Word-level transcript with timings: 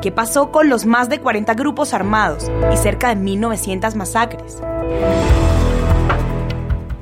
¿Qué 0.00 0.10
pasó 0.10 0.50
con 0.50 0.70
los 0.70 0.86
más 0.86 1.10
de 1.10 1.20
40 1.20 1.52
grupos 1.52 1.92
armados 1.92 2.50
y 2.72 2.76
cerca 2.78 3.14
de 3.14 3.20
1.900 3.20 3.94
masacres? 3.96 4.62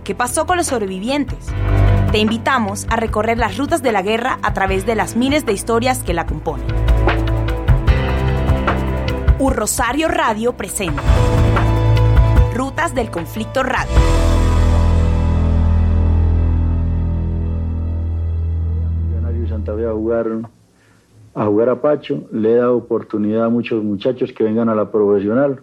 ¿Qué 0.02 0.16
pasó 0.16 0.46
con 0.46 0.56
los 0.56 0.66
sobrevivientes? 0.66 1.46
Te 2.10 2.18
invitamos 2.18 2.88
a 2.90 2.96
recorrer 2.96 3.38
las 3.38 3.56
rutas 3.56 3.82
de 3.82 3.92
la 3.92 4.02
guerra 4.02 4.40
a 4.42 4.52
través 4.52 4.84
de 4.84 4.96
las 4.96 5.14
miles 5.14 5.46
de 5.46 5.52
historias 5.52 6.02
que 6.02 6.12
la 6.12 6.26
componen. 6.26 6.66
Un 9.38 9.54
Rosario 9.54 10.08
Radio 10.08 10.56
presenta 10.56 11.02
Rutas 12.52 12.96
del 12.96 13.12
Conflicto 13.12 13.62
Radio. 13.62 13.92
Fe 19.76 19.86
a 19.86 19.92
jugar 19.92 20.26
a 21.38 21.46
jugar 21.46 21.68
a 21.68 21.80
Pacho, 21.80 22.24
le 22.32 22.50
he 22.50 22.56
dado 22.56 22.76
oportunidad 22.76 23.44
a 23.44 23.48
muchos 23.48 23.84
muchachos 23.84 24.32
que 24.32 24.42
vengan 24.42 24.68
a 24.68 24.74
la 24.74 24.90
profesional, 24.90 25.60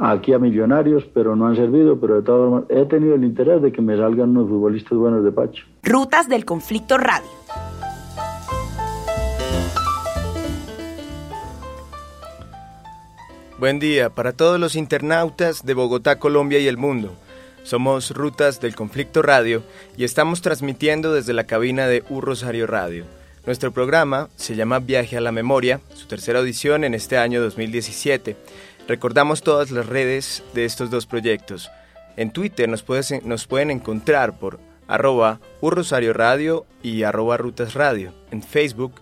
aquí 0.00 0.32
a 0.32 0.38
Millonarios, 0.38 1.04
pero 1.12 1.36
no 1.36 1.48
han 1.48 1.54
servido, 1.54 2.00
pero 2.00 2.14
de 2.14 2.22
todas 2.22 2.48
formas 2.48 2.64
he 2.70 2.86
tenido 2.86 3.14
el 3.14 3.24
interés 3.24 3.60
de 3.60 3.70
que 3.70 3.82
me 3.82 3.94
salgan 3.94 4.30
unos 4.30 4.48
futbolistas 4.48 4.96
buenos 4.96 5.22
de 5.22 5.32
Pacho. 5.32 5.66
Rutas 5.82 6.30
del 6.30 6.46
Conflicto 6.46 6.96
Radio. 6.96 7.28
Buen 13.58 13.78
día 13.78 14.08
para 14.08 14.32
todos 14.32 14.58
los 14.58 14.76
internautas 14.76 15.66
de 15.66 15.74
Bogotá, 15.74 16.18
Colombia 16.18 16.58
y 16.58 16.68
el 16.68 16.78
mundo. 16.78 17.12
Somos 17.64 18.12
Rutas 18.12 18.62
del 18.62 18.74
Conflicto 18.74 19.20
Radio 19.20 19.62
y 19.98 20.04
estamos 20.04 20.40
transmitiendo 20.40 21.12
desde 21.12 21.34
la 21.34 21.44
cabina 21.44 21.86
de 21.86 22.02
U 22.08 22.22
Rosario 22.22 22.66
Radio. 22.66 23.04
Nuestro 23.44 23.72
programa 23.72 24.28
se 24.36 24.54
llama 24.54 24.78
Viaje 24.78 25.16
a 25.16 25.20
la 25.20 25.32
Memoria, 25.32 25.80
su 25.94 26.06
tercera 26.06 26.38
audición 26.38 26.84
en 26.84 26.94
este 26.94 27.18
año 27.18 27.42
2017. 27.42 28.36
Recordamos 28.86 29.42
todas 29.42 29.72
las 29.72 29.86
redes 29.86 30.44
de 30.54 30.64
estos 30.64 30.90
dos 30.90 31.06
proyectos. 31.06 31.68
En 32.16 32.30
Twitter 32.30 32.68
nos, 32.68 32.84
nos 33.24 33.48
pueden 33.48 33.72
encontrar 33.72 34.38
por 34.38 34.60
arroba 34.86 35.40
Rosario 35.60 36.12
Radio 36.12 36.66
y 36.84 37.02
arroba 37.02 37.36
Rutas 37.36 37.74
Radio. 37.74 38.14
En 38.30 38.44
Facebook, 38.44 38.92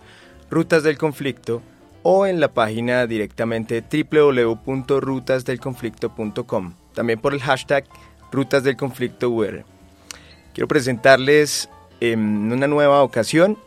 Rutas 0.48 0.84
del 0.84 0.96
Conflicto 0.96 1.60
o 2.02 2.24
en 2.24 2.40
la 2.40 2.48
página 2.48 3.06
directamente 3.06 3.82
www.rutasdelconflicto.com. 3.82 6.74
También 6.94 7.20
por 7.20 7.34
el 7.34 7.42
hashtag 7.42 7.84
Rutas 8.32 8.64
del 8.64 8.78
Conflicto 8.78 9.28
UR. 9.28 9.66
Quiero 10.54 10.66
presentarles 10.66 11.68
en 12.00 12.50
una 12.50 12.66
nueva 12.66 13.02
ocasión 13.02 13.58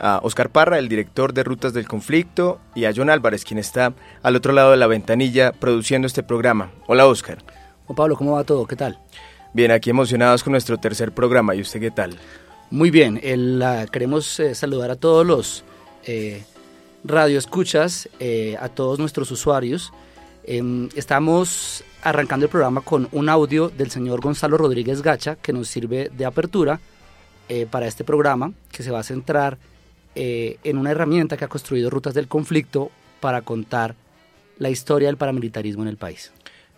a 0.00 0.20
Oscar 0.22 0.50
Parra, 0.50 0.78
el 0.78 0.88
director 0.88 1.32
de 1.32 1.44
Rutas 1.44 1.72
del 1.72 1.88
Conflicto, 1.88 2.60
y 2.74 2.84
a 2.84 2.92
John 2.94 3.10
Álvarez, 3.10 3.44
quien 3.44 3.58
está 3.58 3.94
al 4.22 4.36
otro 4.36 4.52
lado 4.52 4.70
de 4.70 4.76
la 4.76 4.86
ventanilla 4.86 5.52
produciendo 5.52 6.06
este 6.06 6.22
programa. 6.22 6.70
Hola 6.86 7.06
Oscar. 7.06 7.38
Juan 7.86 7.96
Pablo, 7.96 8.16
¿cómo 8.16 8.32
va 8.32 8.44
todo? 8.44 8.66
¿Qué 8.66 8.76
tal? 8.76 8.98
Bien, 9.52 9.70
aquí 9.70 9.90
emocionados 9.90 10.42
con 10.42 10.52
nuestro 10.52 10.78
tercer 10.78 11.12
programa. 11.12 11.54
¿Y 11.54 11.60
usted 11.60 11.80
qué 11.80 11.90
tal? 11.90 12.18
Muy 12.70 12.90
bien, 12.90 13.20
queremos 13.90 14.40
eh, 14.40 14.54
saludar 14.54 14.90
a 14.90 14.96
todos 14.96 15.24
los 15.24 15.64
eh, 16.04 16.44
radioescuchas, 17.04 18.08
eh, 18.18 18.56
a 18.60 18.68
todos 18.68 18.98
nuestros 18.98 19.30
usuarios. 19.30 19.92
Em, 20.44 20.88
estamos 20.94 21.84
arrancando 22.02 22.46
el 22.46 22.50
programa 22.50 22.80
con 22.80 23.08
un 23.10 23.28
audio 23.28 23.68
del 23.68 23.90
señor 23.90 24.20
Gonzalo 24.20 24.56
Rodríguez 24.56 25.02
Gacha 25.02 25.34
que 25.36 25.52
nos 25.52 25.68
sirve 25.68 26.08
de 26.16 26.24
apertura 26.24 26.78
eh, 27.48 27.66
para 27.68 27.86
este 27.86 28.04
programa 28.04 28.52
que 28.70 28.82
se 28.82 28.90
va 28.90 29.00
a 29.00 29.02
centrar 29.02 29.58
eh, 30.16 30.56
en 30.64 30.78
una 30.78 30.90
herramienta 30.90 31.36
que 31.36 31.44
ha 31.44 31.48
construido 31.48 31.90
Rutas 31.90 32.14
del 32.14 32.26
Conflicto 32.26 32.90
para 33.20 33.42
contar 33.42 33.94
la 34.58 34.70
historia 34.70 35.08
del 35.08 35.18
paramilitarismo 35.18 35.82
en 35.82 35.88
el 35.88 35.98
país. 35.98 36.32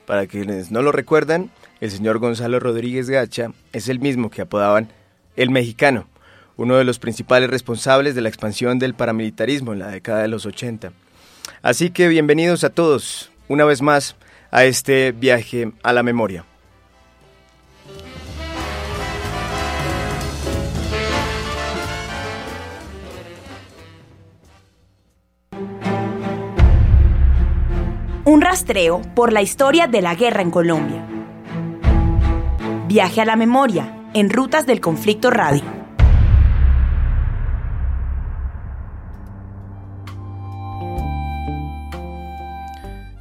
Para 0.06 0.26
quienes 0.26 0.70
no 0.72 0.82
lo 0.82 0.90
recuerdan, 0.90 1.50
el 1.80 1.90
señor 1.90 2.18
Gonzalo 2.18 2.58
Rodríguez 2.58 3.08
Gacha 3.08 3.52
es 3.72 3.88
el 3.88 4.00
mismo 4.00 4.30
que 4.30 4.42
apodaban 4.42 4.88
el 5.36 5.50
mexicano, 5.50 6.08
uno 6.56 6.76
de 6.76 6.84
los 6.84 6.98
principales 6.98 7.48
responsables 7.48 8.16
de 8.16 8.22
la 8.22 8.28
expansión 8.28 8.80
del 8.80 8.94
paramilitarismo 8.94 9.72
en 9.72 9.78
la 9.78 9.88
década 9.88 10.22
de 10.22 10.28
los 10.28 10.44
80. 10.44 10.92
Así 11.62 11.90
que 11.90 12.08
bienvenidos 12.08 12.64
a 12.64 12.70
todos, 12.70 13.30
una 13.46 13.64
vez 13.64 13.82
más, 13.82 14.16
a 14.50 14.64
este 14.64 15.12
viaje 15.12 15.70
a 15.82 15.92
la 15.92 16.02
memoria. 16.02 16.44
Un 28.28 28.42
rastreo 28.42 29.00
por 29.14 29.32
la 29.32 29.40
historia 29.40 29.86
de 29.86 30.02
la 30.02 30.14
guerra 30.14 30.42
en 30.42 30.50
Colombia. 30.50 31.02
Viaje 32.86 33.22
a 33.22 33.24
la 33.24 33.36
memoria 33.36 34.10
en 34.12 34.28
Rutas 34.28 34.66
del 34.66 34.82
Conflicto 34.82 35.30
Radio. 35.30 35.62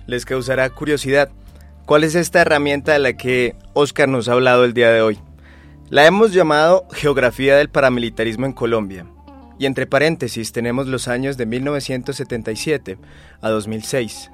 Les 0.07 0.25
causará 0.25 0.69
curiosidad. 0.71 1.29
¿Cuál 1.85 2.03
es 2.03 2.13
esta 2.13 2.41
herramienta 2.41 2.91
de 2.91 2.99
la 2.99 3.13
que 3.13 3.55
Oscar 3.71 4.09
nos 4.09 4.27
ha 4.27 4.33
hablado 4.33 4.65
el 4.65 4.73
día 4.73 4.91
de 4.91 5.01
hoy? 5.01 5.19
La 5.89 6.05
hemos 6.05 6.33
llamado 6.33 6.85
Geografía 6.91 7.55
del 7.55 7.69
Paramilitarismo 7.69 8.45
en 8.45 8.51
Colombia. 8.51 9.05
Y 9.57 9.67
entre 9.67 9.87
paréntesis 9.87 10.51
tenemos 10.51 10.87
los 10.87 11.07
años 11.07 11.37
de 11.37 11.45
1977 11.45 12.97
a 13.39 13.49
2006. 13.49 14.31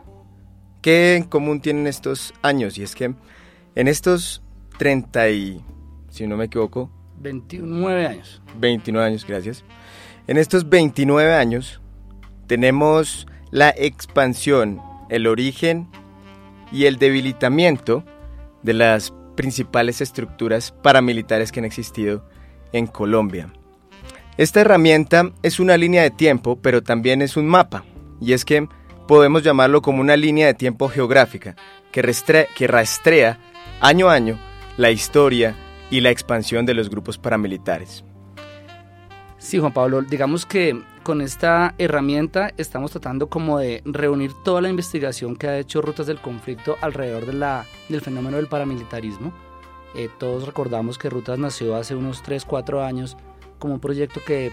¿Qué 0.84 1.16
en 1.16 1.24
común 1.24 1.62
tienen 1.62 1.88
estos 1.88 2.34
años? 2.42 2.78
Y 2.78 2.84
es 2.84 2.94
que 2.94 3.16
en 3.76 3.88
estos 3.88 4.44
30 4.78 5.30
y, 5.30 5.64
si 6.09 6.28
no 6.28 6.35
me 6.35 6.46
equivoco... 6.46 6.91
29 7.22 8.06
años. 8.06 8.41
29 8.59 9.08
años, 9.08 9.26
gracias. 9.26 9.64
En 10.28 10.38
estos 10.38 10.68
29 10.68 11.34
años 11.34 11.80
tenemos 12.47 13.28
la 13.50 13.70
expansión, 13.70 14.82
el 15.08 15.26
origen 15.28 15.88
y 16.70 16.84
el 16.84 16.97
debilitamiento 16.97 18.03
de 18.62 18.74
las 18.74 19.14
principales 19.36 20.02
estructuras 20.02 20.74
paramilitares 20.84 21.53
que 21.53 21.62
han 21.62 21.66
existido 21.66 22.28
en 22.74 22.88
Colombia. 22.88 23.53
Esta 24.36 24.59
herramienta 24.59 25.32
es 25.44 25.62
una 25.62 25.78
línea 25.78 26.02
de 26.02 26.12
tiempo, 26.12 26.58
pero 26.62 26.84
también 26.84 27.22
es 27.22 27.38
un 27.38 27.47
mapa, 27.47 27.86
y 28.20 28.34
es 28.34 28.44
que 28.44 28.68
podemos 29.08 29.44
llamarlo 29.44 29.82
como 29.82 30.02
una 30.02 30.17
línea 30.17 30.47
de 30.47 30.53
tiempo 30.53 30.90
geográfica 30.90 31.55
que, 31.91 32.02
rastrea 32.67 33.40
año 33.79 34.09
a 34.09 34.14
año 34.14 34.40
la 34.78 34.91
historia 34.91 35.55
y 35.90 36.02
la 36.02 36.09
expansión 36.09 36.66
de 36.66 36.73
los 36.73 36.90
grupos 36.90 37.17
paramilitares. 37.17 38.03
Sí, 39.38 39.59
Juan 39.59 39.73
Pablo, 39.73 40.02
digamos 40.02 40.46
que 40.46 40.82
con 41.03 41.22
esta 41.22 41.76
herramienta 41.78 42.52
estamos 42.58 42.91
tratando 42.91 43.28
como 43.28 43.59
de 43.59 43.82
reunir 43.85 44.32
toda 44.44 44.61
la 44.61 44.70
investigación 44.70 45.35
que 45.35 45.47
ha 45.47 45.59
hecho 45.59 45.82
Rutas 45.82 46.08
del 46.08 46.22
Conflicto 46.22 46.78
alrededor 46.82 47.26
de 47.26 47.34
la, 47.34 47.66
del 47.90 48.02
fenómeno 48.02 48.38
del 48.38 48.47
paramilitarismo. 48.47 49.34
Eh, 49.96 50.09
todos 50.17 50.46
recordamos 50.46 50.97
que 50.97 51.09
Rutas 51.09 51.38
nació 51.38 51.76
hace 51.76 51.94
unos 51.94 52.23
3, 52.23 52.46
4 52.46 52.84
años 52.84 53.17
como 53.59 53.76
un 53.76 53.79
proyecto 53.79 54.22
que 54.26 54.52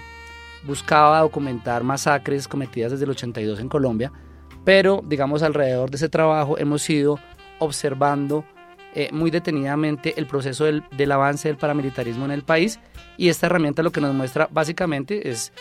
buscaba 0.64 1.20
documentar 1.20 1.84
masacres 1.84 2.48
cometidas 2.48 2.90
desde 2.90 3.04
el 3.04 3.10
82 3.12 3.60
en 3.60 3.68
Colombia, 3.68 4.12
pero 4.64 5.02
digamos 5.06 5.42
alrededor 5.42 5.90
de 5.90 5.96
ese 5.96 6.08
trabajo 6.08 6.58
hemos 6.58 6.88
ido 6.88 7.18
observando 7.58 8.44
eh, 8.94 9.08
muy 9.12 9.30
detenidamente 9.30 10.14
el 10.16 10.26
proceso 10.26 10.64
del, 10.64 10.82
del, 10.96 11.12
avance 11.12 11.48
del 11.48 11.56
paramilitarismo 11.56 12.24
en 12.24 12.32
el 12.32 12.42
país 12.42 12.80
y 13.16 13.28
esta 13.28 13.46
herramienta 13.46 13.82
lo 13.82 13.92
que 13.92 14.00
nos 14.00 14.14
muestra 14.14 14.48
básicamente 14.50 15.30
es, 15.30 15.52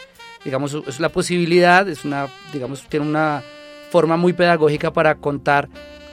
digamos, 0.43 0.75
es 0.87 0.99
la 0.99 1.09
posibilidad, 1.09 1.87
es 1.87 2.05
una, 2.05 2.27
digamos, 2.53 2.87
tiene 2.87 3.05
una 3.05 3.43
forma 3.91 4.17
muy 4.17 4.33
pedagógica 4.33 4.91
para 4.91 5.15
contar 5.15 5.69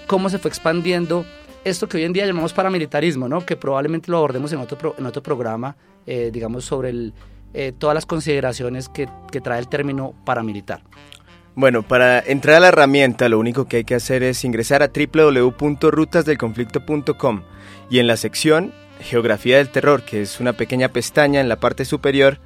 cómo 0.07 0.29
se 0.29 0.39
fue 0.39 0.51
expandiendo 0.51 1.25
esto 1.65 1.89
que 1.89 1.97
hoy 1.97 2.05
en 2.05 2.13
día 2.13 2.27
llamamos 2.27 2.53
paramilitarismo, 2.53 3.29
¿no? 3.29 3.45
que 3.45 3.57
probablemente 3.57 4.11
lo 4.11 4.19
abordemos 4.19 4.53
en 4.53 4.61
otro, 4.61 4.95
en 4.99 5.07
otro 5.07 5.23
programa, 5.23 5.77
eh, 6.07 6.31
digamos, 6.33 6.65
sobre 6.65 6.91
el, 6.91 7.13
eh, 7.55 7.73
todas 7.77 7.95
las 7.95 8.07
consideraciones 8.07 8.89
que, 8.89 9.09
que 9.33 9.41
trae 9.41 9.59
el 9.59 9.69
término 9.69 10.15
paramilitar. 10.25 10.83
Bueno, 11.57 11.83
para 11.83 12.21
entrar 12.21 12.57
a 12.57 12.61
la 12.61 12.69
herramienta 12.69 13.29
lo 13.31 13.39
único 13.39 13.65
que 13.65 13.79
hay 13.79 13.85
que 13.85 13.95
hacer 13.95 14.23
es 14.23 14.45
ingresar 14.45 14.83
a 14.83 14.91
www.rutasdelconflicto.com 14.95 17.43
y 17.89 17.99
en 17.99 18.07
la 18.07 18.19
sección 18.19 18.75
Geografía 19.01 19.57
del 19.57 19.71
Terror, 19.71 20.03
que 20.03 20.21
es 20.21 20.39
una 20.39 20.53
pequeña 20.53 20.91
pestaña 20.91 21.41
en 21.41 21.49
la 21.49 21.57
parte 21.57 21.87
superior, 21.87 22.41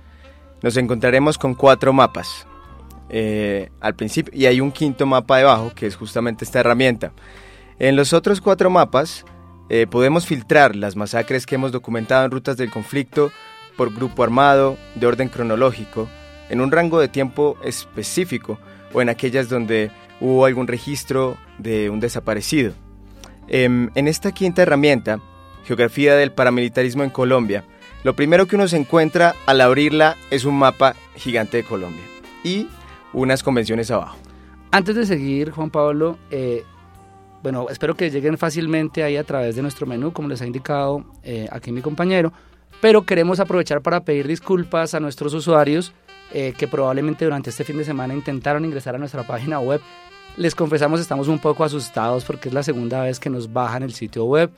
nos 0.63 0.77
encontraremos 0.77 1.39
con 1.39 1.57
cuatro 1.57 1.93
mapas 1.93 2.47
eh, 3.09 3.71
al 3.81 3.97
principio 3.97 4.33
y 4.33 4.47
hay 4.47 4.61
un 4.61 4.71
quinto 4.71 5.07
mapa 5.07 5.39
debajo 5.39 5.73
que 5.75 5.89
es 5.89 5.97
justamente 5.97 6.45
esta 6.45 6.61
herramienta. 6.61 7.11
En 7.81 7.97
los 7.97 8.13
otros 8.13 8.41
cuatro 8.41 8.71
mapas 8.71 9.25
eh, 9.71 9.89
podemos 9.91 10.25
filtrar 10.25 10.77
las 10.77 10.95
masacres 10.95 11.47
que 11.47 11.57
hemos 11.57 11.73
documentado 11.73 12.25
en 12.25 12.31
rutas 12.31 12.57
del 12.57 12.71
conflicto 12.71 13.33
por 13.77 13.93
grupo 13.93 14.23
armado, 14.23 14.77
de 14.95 15.09
orden 15.09 15.31
cronológico, 15.31 16.09
en 16.49 16.61
un 16.61 16.71
rango 16.71 17.01
de 17.01 17.09
tiempo 17.09 17.57
específico 17.65 18.61
o 18.93 19.03
en 19.03 19.09
aquellas 19.09 19.49
donde 19.49 19.91
hubo 20.21 20.45
algún 20.45 20.67
registro 20.67 21.37
de 21.59 21.91
un 21.91 22.01
desaparecido. 22.01 22.73
Em, 23.49 23.91
en 23.95 24.09
esta 24.09 24.33
quinta 24.33 24.63
herramienta, 24.63 25.21
Geografía 25.65 26.15
del 26.15 26.33
Paramilitarismo 26.33 27.05
en 27.05 27.11
Colombia, 27.11 27.65
lo 28.03 28.17
primero 28.17 28.47
que 28.47 28.57
uno 28.57 28.67
se 28.67 28.77
encuentra 28.77 29.35
al 29.47 29.61
abrirla 29.61 30.17
es 30.31 30.45
un 30.45 30.59
mapa 30.59 30.95
gigante 31.17 31.59
de 31.59 31.65
Colombia 31.65 32.05
y 32.43 32.69
unas 33.13 33.43
convenciones 33.43 33.91
abajo. 33.91 34.17
Antes 34.71 34.97
de 34.97 35.05
seguir, 35.05 35.51
Juan 35.51 35.71
Pablo, 35.71 36.17
eh, 36.31 36.65
bueno, 37.43 37.67
espero 37.71 37.95
que 37.95 38.11
lleguen 38.11 38.39
fácilmente 38.39 39.03
ahí 39.03 39.17
a 39.17 39.25
través 39.25 39.57
de 39.57 39.63
nuestro 39.63 39.87
menú, 39.87 40.13
como 40.13 40.29
les 40.29 40.41
ha 40.43 40.47
indicado 40.47 41.05
eh, 41.23 41.49
aquí 41.51 41.73
mi 41.73 41.83
compañero, 41.83 42.33
pero 42.81 43.05
queremos 43.05 43.41
aprovechar 43.41 43.83
para 43.83 44.05
pedir 44.05 44.27
disculpas 44.27 44.95
a 44.95 45.01
nuestros 45.01 45.35
usuarios 45.35 45.93
eh, 46.33 46.55
que 46.57 46.69
probablemente 46.69 47.25
durante 47.25 47.51
este 47.51 47.65
fin 47.65 47.77
de 47.79 47.85
semana 47.85 48.15
intentaron 48.15 48.65
ingresar 48.65 48.95
a 48.95 48.99
nuestra 48.99 49.27
página 49.27 49.59
web. 49.61 49.81
Les 50.37 50.55
confesamos, 50.55 51.01
estamos 51.01 51.29
un 51.29 51.39
poco 51.39 51.65
asustados 51.65 52.25
porque 52.25 52.49
es 52.49 52.55
la 52.55 52.63
segunda 52.63 53.03
vez 53.03 53.19
que 53.19 53.31
nos 53.31 53.53
bajan 53.53 53.83
el 53.83 53.93
sitio 53.93 54.25
web. 54.25 54.51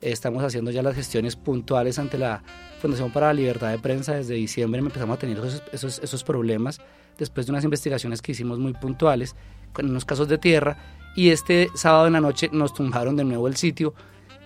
Estamos 0.00 0.42
haciendo 0.42 0.70
ya 0.70 0.82
las 0.82 0.94
gestiones 0.94 1.36
puntuales 1.36 1.98
ante 1.98 2.18
la 2.18 2.42
Fundación 2.80 3.10
para 3.10 3.26
la 3.28 3.34
Libertad 3.34 3.70
de 3.70 3.78
Prensa. 3.78 4.14
Desde 4.14 4.34
diciembre 4.34 4.80
empezamos 4.80 5.16
a 5.16 5.18
tener 5.18 5.38
esos, 5.38 5.62
esos, 5.72 5.98
esos 5.98 6.24
problemas 6.24 6.80
después 7.18 7.46
de 7.46 7.52
unas 7.52 7.64
investigaciones 7.64 8.22
que 8.22 8.32
hicimos 8.32 8.58
muy 8.58 8.72
puntuales 8.72 9.34
con 9.72 9.90
unos 9.90 10.04
casos 10.04 10.28
de 10.28 10.38
tierra. 10.38 10.76
Y 11.16 11.30
este 11.30 11.68
sábado 11.74 12.06
en 12.06 12.12
la 12.12 12.20
noche 12.20 12.48
nos 12.52 12.72
tumbaron 12.72 13.16
de 13.16 13.24
nuevo 13.24 13.48
el 13.48 13.56
sitio. 13.56 13.94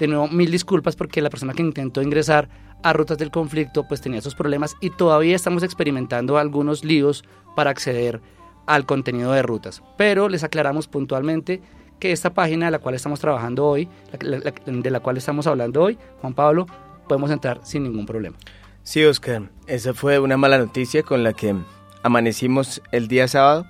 De 0.02 0.08
nuevo, 0.08 0.26
mil 0.26 0.50
disculpas 0.50 0.96
porque 0.96 1.22
la 1.22 1.31
persona 1.31 1.54
que 1.54 1.62
intentó 1.62 2.02
ingresar 2.02 2.49
a 2.82 2.93
rutas 2.93 3.19
del 3.19 3.31
conflicto, 3.31 3.87
pues 3.87 4.00
tenía 4.00 4.19
esos 4.19 4.34
problemas 4.34 4.75
y 4.81 4.90
todavía 4.90 5.37
estamos 5.37 5.62
experimentando 5.62 6.38
algunos 6.38 6.82
líos 6.82 7.22
para 7.54 7.70
acceder 7.70 8.20
al 8.66 8.84
contenido 8.84 9.31
de 9.31 9.43
rutas. 9.43 9.81
Pero 9.96 10.28
les 10.28 10.43
aclaramos 10.43 10.88
puntualmente 10.88 11.62
que 12.00 12.10
esta 12.10 12.34
página 12.34 12.64
de 12.64 12.72
la 12.72 12.81
cual 12.81 12.96
estamos 12.96 13.20
trabajando 13.20 13.64
hoy, 13.64 13.88
de 14.19 14.90
la 14.90 14.99
cual 14.99 15.19
estamos 15.19 15.46
hablando 15.46 15.81
hoy, 15.81 15.96
Juan 16.20 16.34
Pablo, 16.34 16.66
podemos 17.06 17.31
entrar 17.31 17.60
sin 17.62 17.84
ningún 17.84 18.05
problema. 18.05 18.37
Sí, 18.82 19.05
Oscar, 19.05 19.50
esa 19.69 19.94
fue 19.94 20.19
una 20.19 20.37
mala 20.37 20.58
noticia 20.58 21.05
con 21.05 21.22
la 21.22 21.32
que 21.32 21.55
amanecimos 22.02 22.82
el 22.90 23.06
día 23.06 23.28
sábado. 23.28 23.66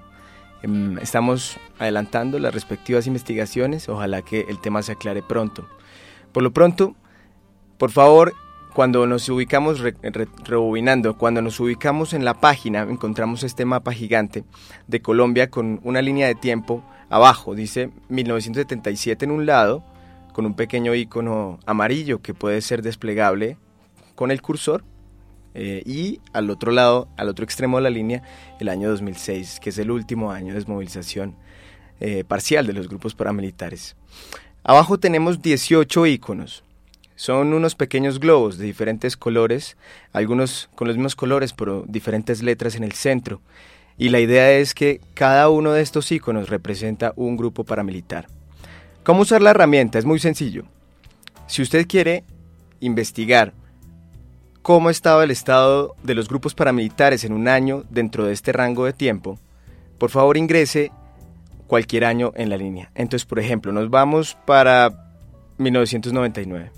Em, 0.63 0.97
estamos 0.97 1.59
adelantando 1.79 2.39
las 2.39 2.55
respectivas 2.55 3.07
investigaciones, 3.07 3.91
ojalá 3.91 4.23
que 4.23 4.47
el 4.49 4.59
tema 4.63 4.83
se 4.83 4.93
aclare 4.93 5.21
pronto. 5.21 5.69
Por 6.33 6.43
lo 6.43 6.53
pronto, 6.53 6.95
por 7.79 7.91
favor, 7.91 8.35
cuando 8.75 9.07
nos 9.07 9.29
ubicamos, 9.29 9.81
rebobinando, 10.45 11.19
cuando 11.19 11.43
nos 11.43 11.61
ubicamos 11.61 12.15
en 12.15 12.25
la 12.25 12.41
página, 12.41 12.83
encontramos 12.83 13.43
este 13.43 13.65
mapa 13.65 13.93
gigante 13.93 14.45
de 14.87 15.03
Colombia 15.03 15.51
con 15.51 15.81
una 15.83 16.01
línea 16.01 16.27
de 16.27 16.35
tiempo 16.35 16.83
abajo, 17.11 17.55
dice 17.55 17.91
1977 18.09 19.27
en 19.27 19.31
un 19.31 19.45
lado, 19.45 19.85
con 20.33 20.47
un 20.47 20.55
pequeño 20.55 20.95
icono 20.95 21.59
amarillo 21.67 22.23
que 22.23 22.33
puede 22.33 22.63
ser 22.63 22.81
desplegable 22.81 23.59
con 24.15 24.31
el 24.31 24.41
cursor, 24.41 24.85
eh, 25.55 25.83
y 25.85 26.21
al 26.33 26.49
otro 26.49 26.73
lado, 26.73 27.09
al 27.19 27.29
otro 27.29 27.45
extremo 27.45 27.77
de 27.77 27.83
la 27.83 27.91
línea, 27.91 28.23
el 28.59 28.71
año 28.71 28.89
2006, 28.89 29.61
que 29.61 29.69
es 29.69 29.79
el 29.79 29.91
último 29.91 30.33
año 30.33 30.49
de 30.49 30.55
desmovilización 30.55 31.37
eh, 32.01 32.25
parcial 32.25 32.67
de 32.67 32.73
los 32.73 32.89
grupos 32.89 33.15
paramilitares. 33.15 33.97
Abajo 34.65 34.99
tenemos 34.99 35.43
18 35.43 36.07
iconos 36.07 36.65
son 37.23 37.53
unos 37.53 37.77
pequeños 37.77 38.19
globos 38.19 38.59
de 38.59 38.65
diferentes 38.65 39.17
colores, 39.17 39.77
algunos 40.13 40.69
con 40.75 40.89
los 40.89 40.97
mismos 40.97 41.15
colores 41.15 41.53
pero 41.53 41.85
diferentes 41.87 42.43
letras 42.43 42.75
en 42.75 42.83
el 42.83 42.93
centro. 42.93 43.41
Y 43.97 44.09
la 44.09 44.19
idea 44.19 44.51
es 44.51 44.75
que 44.75 45.01
cada 45.15 45.49
uno 45.49 45.73
de 45.73 45.83
estos 45.83 46.11
iconos 46.11 46.49
representa 46.49 47.13
un 47.15 47.37
grupo 47.37 47.63
paramilitar. 47.63 48.27
¿Cómo 49.05 49.23
usar 49.23 49.41
la 49.41 49.51
herramienta? 49.51 50.01
Es 50.01 50.05
muy 50.05 50.19
sencillo. 50.19 50.65
Si 51.47 51.63
usted 51.63 51.87
quiere 51.87 52.25
investigar 52.81 53.53
cómo 54.63 54.91
estaba 54.91 55.23
el 55.23 55.31
estado 55.31 55.95
de 56.03 56.17
los 56.17 56.27
grupos 56.27 56.55
paramilitares 56.55 57.23
en 57.23 57.35
un 57.35 57.47
año 57.47 57.85
dentro 57.89 58.25
de 58.25 58.33
este 58.33 58.51
rango 58.51 58.87
de 58.87 58.95
tiempo, 58.95 59.39
por 59.99 60.11
favor 60.11 60.37
ingrese 60.37 60.91
cualquier 61.73 62.05
año 62.05 62.35
en 62.37 62.51
la 62.51 62.59
línea. 62.59 62.91
Entonces, 62.95 63.25
por 63.25 63.39
ejemplo, 63.39 63.73
nos 63.73 63.89
vamos 63.89 64.37
para 64.45 65.09
1999 65.57 66.71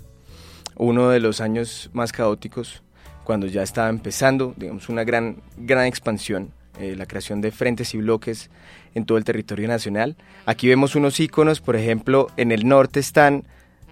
uno 0.77 1.09
de 1.09 1.19
los 1.19 1.41
años 1.41 1.89
más 1.91 2.13
caóticos, 2.13 2.81
cuando 3.25 3.45
ya 3.45 3.61
estaba 3.61 3.89
empezando, 3.89 4.53
digamos, 4.55 4.87
una 4.87 5.03
gran, 5.03 5.41
gran 5.57 5.85
expansión, 5.85 6.53
eh, 6.79 6.95
la 6.95 7.07
creación 7.07 7.41
de 7.41 7.51
frentes 7.51 7.93
y 7.93 7.97
bloques 7.97 8.49
en 8.93 9.05
todo 9.05 9.17
el 9.17 9.25
territorio 9.25 9.67
nacional. 9.67 10.15
Aquí 10.45 10.69
vemos 10.69 10.95
unos 10.95 11.19
iconos, 11.19 11.59
por 11.59 11.75
ejemplo, 11.75 12.29
en 12.37 12.53
el 12.53 12.65
norte 12.65 13.01
están 13.01 13.43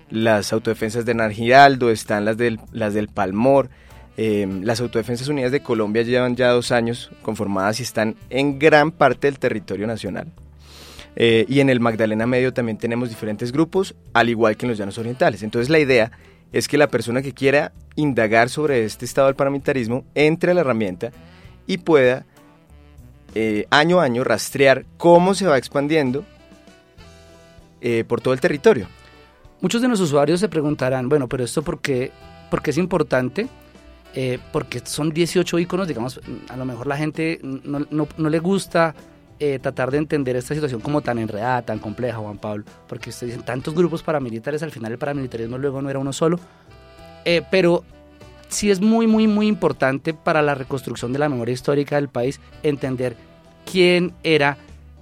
las 0.09 0.53
autodefensas 0.53 1.03
de 1.03 1.15
Nargiraldo, 1.15 1.91
están 1.91 2.23
las 2.23 2.37
del, 2.37 2.61
las 2.71 2.93
del 2.93 3.09
Palmor, 3.09 3.69
em, 4.15 4.63
las 4.63 4.79
autodefensas 4.79 5.27
unidas 5.27 5.51
de 5.51 5.63
Colombia 5.63 6.03
llevan 6.03 6.37
ya 6.37 6.47
dos 6.51 6.71
años 6.71 7.11
conformadas 7.23 7.81
y 7.81 7.83
están 7.83 8.15
en 8.29 8.57
gran 8.57 8.91
parte 8.91 9.27
del 9.27 9.37
territorio 9.37 9.85
nacional. 9.85 10.31
Eh, 11.15 11.45
y 11.47 11.59
en 11.59 11.69
el 11.69 11.79
Magdalena 11.79 12.25
Medio 12.25 12.53
también 12.53 12.77
tenemos 12.77 13.09
diferentes 13.09 13.51
grupos, 13.51 13.95
al 14.13 14.29
igual 14.29 14.57
que 14.57 14.65
en 14.65 14.71
los 14.71 14.77
llanos 14.77 14.97
orientales. 14.97 15.43
Entonces 15.43 15.69
la 15.69 15.79
idea 15.79 16.11
es 16.51 16.67
que 16.67 16.77
la 16.77 16.87
persona 16.87 17.21
que 17.21 17.33
quiera 17.33 17.71
indagar 17.95 18.49
sobre 18.49 18.85
este 18.85 19.05
estado 19.05 19.27
del 19.27 19.35
paramilitarismo 19.35 20.05
entre 20.15 20.51
a 20.51 20.53
la 20.53 20.61
herramienta 20.61 21.11
y 21.67 21.77
pueda 21.77 22.25
eh, 23.35 23.65
año 23.69 23.99
a 23.99 24.03
año 24.03 24.23
rastrear 24.23 24.85
cómo 24.97 25.33
se 25.33 25.45
va 25.45 25.57
expandiendo 25.57 26.25
eh, 27.81 28.03
por 28.07 28.21
todo 28.21 28.33
el 28.33 28.39
territorio. 28.39 28.87
Muchos 29.61 29.81
de 29.81 29.87
los 29.87 29.99
usuarios 29.99 30.39
se 30.39 30.49
preguntarán, 30.49 31.09
bueno, 31.09 31.27
pero 31.29 31.43
esto 31.43 31.61
por 31.61 31.79
qué, 31.79 32.11
es 32.65 32.77
importante? 32.77 33.47
Porque 34.51 34.79
son 34.83 35.09
18 35.09 35.57
iconos, 35.57 35.87
digamos, 35.87 36.19
a 36.49 36.57
lo 36.57 36.65
mejor 36.65 36.85
la 36.85 36.97
gente 36.97 37.39
no 37.41 38.29
le 38.29 38.39
gusta 38.39 38.93
eh, 39.39 39.59
tratar 39.59 39.91
de 39.91 39.97
entender 39.97 40.35
esta 40.35 40.53
situación 40.53 40.81
como 40.81 41.01
tan 41.01 41.19
enredada, 41.19 41.61
tan 41.61 41.79
compleja, 41.79 42.17
Juan 42.17 42.37
Pablo, 42.37 42.63
porque 42.87 43.09
ustedes 43.09 43.33
dicen 43.33 43.45
tantos 43.45 43.73
grupos 43.73 44.03
paramilitares, 44.03 44.63
al 44.63 44.71
final 44.71 44.91
el 44.91 44.97
paramilitarismo 44.97 45.57
luego 45.57 45.81
no 45.81 45.89
era 45.89 45.99
uno 45.99 46.13
solo, 46.13 46.39
eh, 47.25 47.41
pero 47.51 47.83
sí 48.49 48.71
es 48.71 48.81
muy, 48.81 49.07
muy, 49.07 49.27
muy 49.27 49.47
importante 49.47 50.13
para 50.13 50.41
la 50.41 50.55
reconstrucción 50.55 51.13
de 51.13 51.19
la 51.19 51.29
memoria 51.29 51.53
histórica 51.53 51.95
del 51.95 52.09
país 52.09 52.39
entender 52.63 53.15
quién 53.69 54.13
era, 54.23 54.57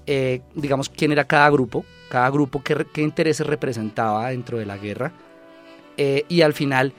eh, 0.07 0.41
digamos, 0.55 0.89
quién 0.89 1.11
era 1.11 1.25
cada 1.25 1.50
grupo, 1.50 1.85
cada 2.09 2.29
grupo, 2.29 2.63
qué, 2.63 3.01
intereses 3.01 3.45
representaba 3.45 4.29
dentro 4.29 4.57
de 4.57 4.65
la 4.65 4.77
guerra, 4.77 5.11
y 5.97 6.41
al 6.41 6.53
final 6.53 6.93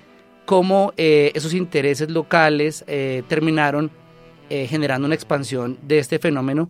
cómo 0.46 0.92
esos 0.96 1.54
intereses 1.54 2.08
locales 2.08 2.84
terminaron 3.26 3.90
eh, 4.54 4.66
generando 4.66 5.06
una 5.06 5.14
expansión 5.14 5.78
de 5.80 5.98
este 5.98 6.18
fenómeno 6.18 6.68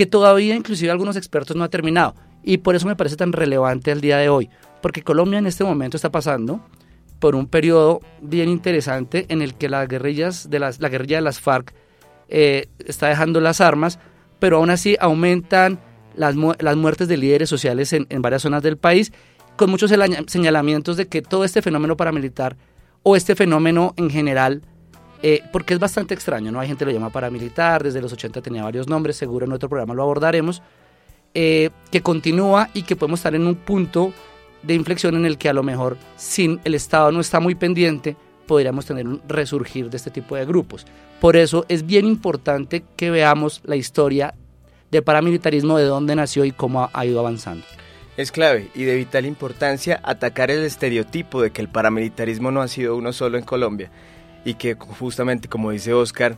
que 0.00 0.06
todavía 0.06 0.56
inclusive 0.56 0.90
algunos 0.90 1.16
expertos 1.16 1.54
no 1.58 1.62
ha 1.62 1.68
terminado. 1.68 2.14
Y 2.42 2.56
por 2.56 2.74
eso 2.74 2.86
me 2.86 2.96
parece 2.96 3.16
tan 3.16 3.34
relevante 3.34 3.90
el 3.90 4.00
día 4.00 4.16
de 4.16 4.30
hoy, 4.30 4.48
porque 4.80 5.02
Colombia 5.02 5.38
en 5.38 5.46
este 5.46 5.62
momento 5.62 5.98
está 5.98 6.10
pasando 6.10 6.64
por 7.18 7.34
un 7.34 7.46
periodo 7.46 8.00
bien 8.22 8.48
interesante 8.48 9.26
en 9.28 9.42
el 9.42 9.52
que 9.56 9.68
las 9.68 9.86
guerrillas 9.86 10.48
de 10.48 10.58
las, 10.58 10.80
la 10.80 10.88
guerrilla 10.88 11.18
de 11.18 11.20
las 11.20 11.38
FARC 11.38 11.74
eh, 12.30 12.68
está 12.78 13.08
dejando 13.08 13.42
las 13.42 13.60
armas, 13.60 13.98
pero 14.38 14.56
aún 14.56 14.70
así 14.70 14.96
aumentan 14.98 15.78
las, 16.14 16.34
las 16.34 16.76
muertes 16.76 17.06
de 17.06 17.18
líderes 17.18 17.50
sociales 17.50 17.92
en, 17.92 18.06
en, 18.08 18.22
varias 18.22 18.40
zonas 18.40 18.62
del 18.62 18.78
país, 18.78 19.12
con 19.56 19.68
muchos 19.68 19.92
señalamientos 20.28 20.96
de 20.96 21.08
que 21.08 21.20
todo 21.20 21.44
este 21.44 21.60
fenómeno 21.60 21.98
paramilitar 21.98 22.56
o 23.02 23.16
este 23.16 23.36
fenómeno 23.36 23.92
en 23.98 24.08
general, 24.08 24.62
eh, 25.22 25.42
porque 25.52 25.74
es 25.74 25.80
bastante 25.80 26.14
extraño, 26.14 26.50
¿no? 26.50 26.60
Hay 26.60 26.68
gente 26.68 26.84
que 26.84 26.92
lo 26.92 26.98
llama 26.98 27.10
paramilitar, 27.10 27.82
desde 27.82 28.00
los 28.00 28.12
80 28.12 28.40
tenía 28.40 28.62
varios 28.62 28.88
nombres, 28.88 29.16
seguro 29.16 29.44
en 29.44 29.52
otro 29.52 29.68
programa 29.68 29.92
lo 29.94 30.02
abordaremos, 30.02 30.62
eh, 31.34 31.70
que 31.90 32.00
continúa 32.00 32.70
y 32.72 32.82
que 32.82 32.96
podemos 32.96 33.20
estar 33.20 33.34
en 33.34 33.46
un 33.46 33.54
punto 33.54 34.12
de 34.62 34.74
inflexión 34.74 35.14
en 35.16 35.26
el 35.26 35.36
que 35.36 35.48
a 35.48 35.52
lo 35.52 35.62
mejor 35.62 35.96
sin 36.16 36.60
el 36.64 36.74
Estado 36.74 37.12
no 37.12 37.20
está 37.20 37.38
muy 37.38 37.54
pendiente, 37.54 38.16
podríamos 38.46 38.86
tener 38.86 39.06
un 39.06 39.20
resurgir 39.28 39.90
de 39.90 39.96
este 39.98 40.10
tipo 40.10 40.36
de 40.36 40.46
grupos. 40.46 40.86
Por 41.20 41.36
eso 41.36 41.66
es 41.68 41.84
bien 41.84 42.06
importante 42.06 42.82
que 42.96 43.10
veamos 43.10 43.60
la 43.64 43.76
historia 43.76 44.34
del 44.90 45.04
paramilitarismo, 45.04 45.76
de 45.78 45.84
dónde 45.84 46.16
nació 46.16 46.44
y 46.46 46.52
cómo 46.52 46.88
ha 46.92 47.06
ido 47.06 47.20
avanzando. 47.20 47.64
Es 48.16 48.32
clave 48.32 48.68
y 48.74 48.84
de 48.84 48.96
vital 48.96 49.24
importancia 49.24 50.00
atacar 50.02 50.50
el 50.50 50.64
estereotipo 50.64 51.42
de 51.42 51.50
que 51.52 51.62
el 51.62 51.68
paramilitarismo 51.68 52.50
no 52.50 52.60
ha 52.60 52.68
sido 52.68 52.96
uno 52.96 53.12
solo 53.12 53.38
en 53.38 53.44
Colombia 53.44 53.90
y 54.44 54.54
que 54.54 54.74
justamente 54.74 55.48
como 55.48 55.70
dice 55.70 55.92
Oscar, 55.92 56.36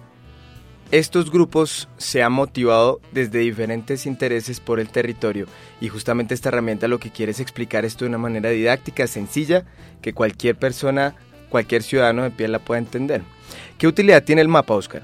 estos 0.91 1.31
grupos 1.31 1.89
se 1.97 2.23
han 2.23 2.33
motivado 2.33 3.01
desde 3.13 3.39
diferentes 3.39 4.05
intereses 4.05 4.61
por 4.61 4.79
el 4.79 4.91
territorio 4.91 5.47
y 5.81 5.89
justamente 5.89 6.35
esta 6.35 6.51
herramienta 6.51 6.87
lo 6.87 6.99
que 6.99 7.11
quiere 7.11 7.33
es 7.33 7.41
explicar 7.41 7.87
esto 7.87 8.05
de 8.05 8.11
una 8.11 8.19
manera 8.19 8.51
didáctica, 8.51 9.07
sencilla, 9.07 9.65
que 10.03 10.13
cualquier 10.13 10.57
persona, 10.57 11.15
cualquier 11.49 11.83
ciudadano 11.83 12.25
de 12.25 12.31
pie 12.31 12.47
la 12.49 12.59
pueda 12.59 12.79
entender. 12.79 13.23
¿Qué 13.79 13.87
utilidad 13.87 14.23
tiene 14.23 14.43
el 14.43 14.49
mapa, 14.49 14.75
Oscar? 14.75 15.03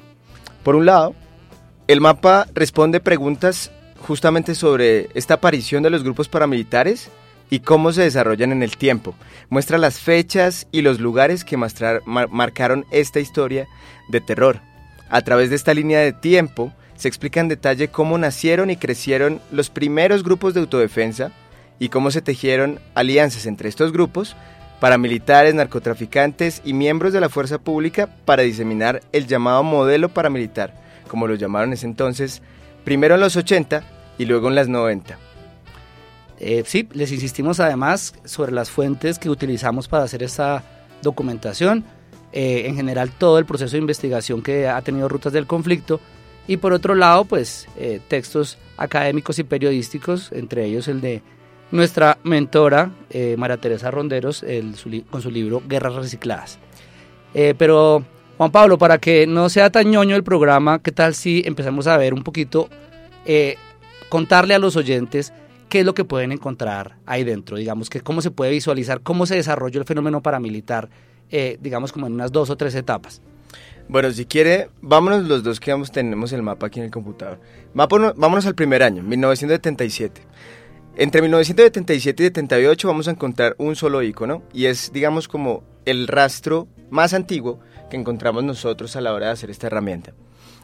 Por 0.63 0.77
un 0.77 0.85
lado, 0.85 1.15
el 1.87 2.03
mapa 2.03 2.47
responde 2.53 3.01
preguntas 3.01 3.71
justamente 4.07 4.55
sobre 4.55 5.09
esta 5.15 5.35
aparición 5.35 5.83
de 5.83 5.91
los 5.91 6.05
grupos 6.05 6.29
paramilitares 6.29 7.11
y 7.51 7.61
cómo 7.61 7.93
se 7.93 8.03
desarrollan 8.03 8.53
en 8.53 8.63
el 8.63 8.77
tiempo. 8.77 9.15
Muestra 9.49 9.79
las 9.79 10.01
fechas 10.01 10.67
y 10.73 10.83
los 10.83 11.01
lugares 11.01 11.45
que 11.45 11.57
marcaron 11.57 12.85
esta 12.91 13.21
historia 13.21 13.67
de 14.09 14.21
terror. 14.21 14.61
A 15.09 15.23
través 15.23 15.51
de 15.51 15.57
esta 15.57 15.75
línea 15.75 16.01
de 16.01 16.13
tiempo 16.13 16.73
se 16.97 17.09
explica 17.09 17.41
en 17.41 17.49
detalle 17.49 17.89
cómo 17.89 18.19
nacieron 18.19 18.71
y 18.71 18.77
crecieron 18.77 19.41
los 19.51 19.71
primeros 19.71 20.23
grupos 20.25 20.55
de 20.55 20.61
autodefensa 20.61 21.33
y 21.79 21.89
cómo 21.89 22.11
se 22.11 22.23
tejieron 22.23 22.81
alianzas 22.95 23.47
entre 23.47 23.69
estos 23.69 23.93
grupos, 23.93 24.37
paramilitares, 24.81 25.55
narcotraficantes 25.55 26.61
y 26.65 26.73
miembros 26.73 27.13
de 27.13 27.21
la 27.21 27.29
fuerza 27.29 27.59
pública 27.59 28.09
para 28.25 28.43
diseminar 28.43 29.01
el 29.13 29.27
llamado 29.27 29.63
modelo 29.63 30.09
paramilitar, 30.09 30.75
como 31.09 31.27
lo 31.27 31.37
llamaron 31.37 31.71
en 31.71 31.75
ese 31.75 31.87
entonces, 31.87 32.43
primero 32.85 33.15
en 33.15 33.21
los 33.21 33.37
80 33.37 33.85
y 34.19 34.25
luego 34.25 34.49
en 34.49 34.57
las 34.57 34.69
90. 34.69 35.28
Eh, 36.41 36.63
sí, 36.67 36.89
les 36.93 37.11
insistimos 37.11 37.59
además 37.59 38.15
sobre 38.25 38.53
las 38.53 38.71
fuentes 38.71 39.19
que 39.19 39.29
utilizamos 39.29 39.89
para 39.89 40.05
hacer 40.05 40.23
esta 40.23 40.63
documentación 41.03 41.85
eh, 42.33 42.65
en 42.67 42.77
general 42.77 43.11
todo 43.11 43.39
el 43.39 43.47
proceso 43.47 43.73
de 43.73 43.79
investigación 43.79 44.43
que 44.43 44.69
ha 44.69 44.81
tenido 44.83 45.09
Rutas 45.09 45.33
del 45.33 45.47
Conflicto 45.47 46.01
y 46.47 46.59
por 46.59 46.73
otro 46.73 46.95
lado 46.95 47.25
pues 47.25 47.67
eh, 47.77 48.01
textos 48.07 48.57
académicos 48.77 49.39
y 49.39 49.45
periodísticos, 49.45 50.31
entre 50.31 50.65
ellos 50.65 50.87
el 50.87 51.01
de 51.01 51.23
nuestra 51.71 52.19
mentora 52.23 52.91
María 53.37 53.59
Teresa 53.59 53.91
Ronderos 53.91 54.43
con 55.11 55.21
su 55.21 55.31
libro 55.31 55.63
Guerras 55.69 55.97
Recicladas. 55.97 56.59
pero 57.59 58.03
Juan 58.39 58.51
Pablo, 58.51 58.79
para 58.79 58.97
que 58.97 59.27
no 59.27 59.51
sea 59.51 59.69
tan 59.69 59.91
ñoño 59.91 60.17
el 60.17 60.23
programa, 60.23 60.79
¿qué 60.79 60.93
tal 60.93 61.15
si 61.15 61.43
empezamos 61.45 61.87
a 61.87 61.99
ver 61.99 62.15
un 62.15 62.23
poquito, 62.23 62.71
contarle 64.09 64.55
a 64.55 64.59
los 64.59 64.77
oyentes 64.77 65.35
qué 65.69 65.81
es 65.81 65.87
lo 65.87 65.95
que 65.95 66.05
pueden 66.05 66.33
encontrar 66.33 66.97
ahí 67.07 67.25
dentro, 67.25 67.57
digamos, 67.57 67.91
que 67.91 68.01
cómo 68.01 68.23
se 68.23 68.31
puede 68.31 68.51
visualizar, 68.51 69.01
cómo 69.03 69.27
se 69.27 69.37
desarrolló 69.37 69.81
el 69.81 69.87
fenómeno 69.87 70.23
paramilitar 70.23 70.89
eh, 71.31 71.59
digamos 71.61 71.93
como 71.93 72.07
en 72.07 72.15
unas 72.15 72.33
dos 72.33 72.51
o 72.51 72.57
tres 72.57 72.75
etapas. 72.75 73.21
Bueno, 73.89 74.11
si 74.13 74.27
quiere, 74.27 74.71
vámonos 74.81 75.25
los 75.27 75.43
dos 75.43 75.61
que 75.61 75.71
vamos, 75.71 75.91
tenemos 75.91 76.33
el 76.33 76.43
mapa 76.43 76.67
aquí 76.67 76.79
en 76.79 76.87
el 76.87 76.91
computador. 76.91 77.41
Mapa, 77.75 78.15
vámonos 78.17 78.47
al 78.47 78.55
primer 78.55 78.83
año, 78.83 79.03
1977. 79.03 80.23
Entre 80.97 81.23
1977 81.23 82.23
y 82.23 82.27
78 82.27 82.89
vamos 82.89 83.09
a 83.09 83.13
encontrar 83.13 83.55
un 83.59 83.77
solo 83.77 84.03
icono 84.03 84.43
y 84.53 84.67
es, 84.67 84.91
digamos, 84.93 85.29
como 85.29 85.65
el 85.85 86.09
rastro 86.09 86.67
más 86.91 87.15
antiguo 87.15 87.61
que 87.89 87.97
encontramos 87.97 88.45
nosotros 88.45 88.97
a 88.97 89.01
la 89.01 89.13
hora 89.13 89.27
de 89.27 89.33
hacer 89.33 89.51
esta 89.51 89.67
herramienta. 89.67 90.13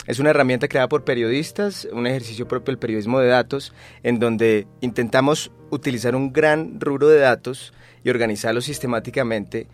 Es 0.07 0.19
una 0.19 0.31
herramienta 0.31 0.69
creada 0.69 0.89
por 0.89 1.05
periodistas, 1.05 1.89
un 1.91 2.07
ejercicio 2.07 2.47
propio 2.47 2.73
del 2.73 2.79
periodismo 2.79 3.21
de 3.21 3.29
datos, 3.29 3.73
en 4.03 4.19
donde 4.19 4.67
intentamos 4.81 5.51
utilizar 5.71 6.15
un 6.15 6.33
gran 6.33 6.79
rubro 6.81 7.09
de 7.09 7.19
datos 7.19 7.73
y 8.03 8.11
organizarlos 8.11 8.67
sistemáticamente 8.67 9.67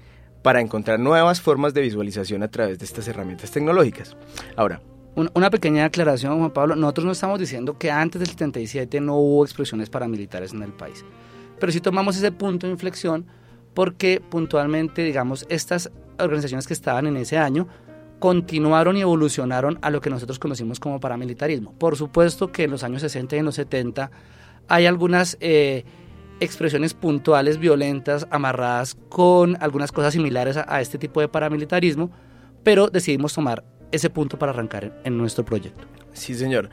para 0.42 0.60
encontrar 0.60 1.00
nuevas 1.00 1.40
formas 1.40 1.74
de 1.74 1.82
visualización 1.82 2.42
a 2.42 2.48
través 2.48 2.78
de 2.78 2.84
estas 2.84 3.08
herramientas 3.08 3.50
tecnológicas. 3.50 4.16
Ahora, 4.56 4.80
una 5.34 5.50
pequeña 5.50 5.84
aclaración, 5.84 6.38
Juan 6.38 6.52
Pablo. 6.52 6.76
Nosotros 6.76 7.04
no 7.06 7.12
estamos 7.12 7.38
diciendo 7.38 7.76
que 7.76 7.90
antes 7.90 8.20
del 8.20 8.28
77 8.28 9.00
no 9.00 9.16
hubo 9.16 9.44
expresiones 9.44 9.90
paramilitares 9.90 10.52
en 10.52 10.62
el 10.62 10.72
país. 10.72 11.04
Pero 11.58 11.72
sí 11.72 11.80
tomamos 11.80 12.16
ese 12.16 12.32
punto 12.32 12.66
de 12.66 12.72
inflexión 12.72 13.26
porque 13.74 14.20
puntualmente, 14.20 15.02
digamos, 15.02 15.46
estas 15.48 15.90
organizaciones 16.18 16.66
que 16.66 16.74
estaban 16.74 17.06
en 17.06 17.16
ese 17.16 17.38
año 17.38 17.68
continuaron 18.18 18.96
y 18.96 19.00
evolucionaron 19.00 19.78
a 19.82 19.90
lo 19.90 20.00
que 20.00 20.10
nosotros 20.10 20.38
conocimos 20.38 20.78
como 20.78 21.00
paramilitarismo. 21.00 21.72
Por 21.78 21.96
supuesto 21.96 22.52
que 22.52 22.64
en 22.64 22.70
los 22.70 22.84
años 22.84 23.00
60 23.00 23.36
y 23.36 23.38
en 23.38 23.46
los 23.46 23.54
70 23.54 24.10
hay 24.68 24.86
algunas 24.86 25.36
eh, 25.40 25.84
expresiones 26.38 26.94
puntuales 26.94 27.58
violentas 27.58 28.26
amarradas 28.30 28.96
con 29.08 29.56
algunas 29.60 29.90
cosas 29.90 30.12
similares 30.12 30.56
a, 30.56 30.80
este 30.80 30.98
tipo 30.98 31.20
de 31.20 31.28
paramilitarismo, 31.28 32.10
pero 32.62 32.88
decidimos 32.88 33.34
tomar 33.34 33.64
ese 33.90 34.10
punto 34.10 34.38
para 34.38 34.52
arrancar 34.52 35.00
en, 35.04 35.18
nuestro 35.18 35.44
proyecto. 35.44 35.86
Sí, 36.12 36.34
señor. 36.34 36.70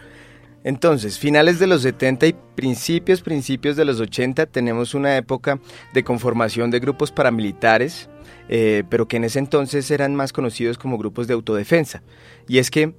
Entonces, 0.63 1.19
finales 1.19 1.59
de 1.59 1.67
los 1.67 1.83
70 1.83 2.27
y 2.27 2.35
principios, 2.55 3.21
principios 3.21 3.75
de 3.75 3.85
los 3.85 3.99
80 3.99 4.47
tenemos 4.47 4.93
una 4.93 5.15
época 5.17 5.59
de 5.93 6.03
conformación 6.03 6.71
de 6.71 6.79
grupos 6.79 7.11
paramilitares, 7.11 8.09
eh, 8.49 8.83
pero 8.89 9.07
que 9.07 9.17
en 9.17 9.23
ese 9.23 9.39
entonces 9.39 9.89
eran 9.91 10.15
más 10.15 10.33
conocidos 10.33 10.77
como 10.77 10.97
grupos 10.97 11.27
de 11.27 11.35
autodefensa. 11.35 12.01
Y 12.47 12.57
es 12.57 12.71
que, 12.71 12.93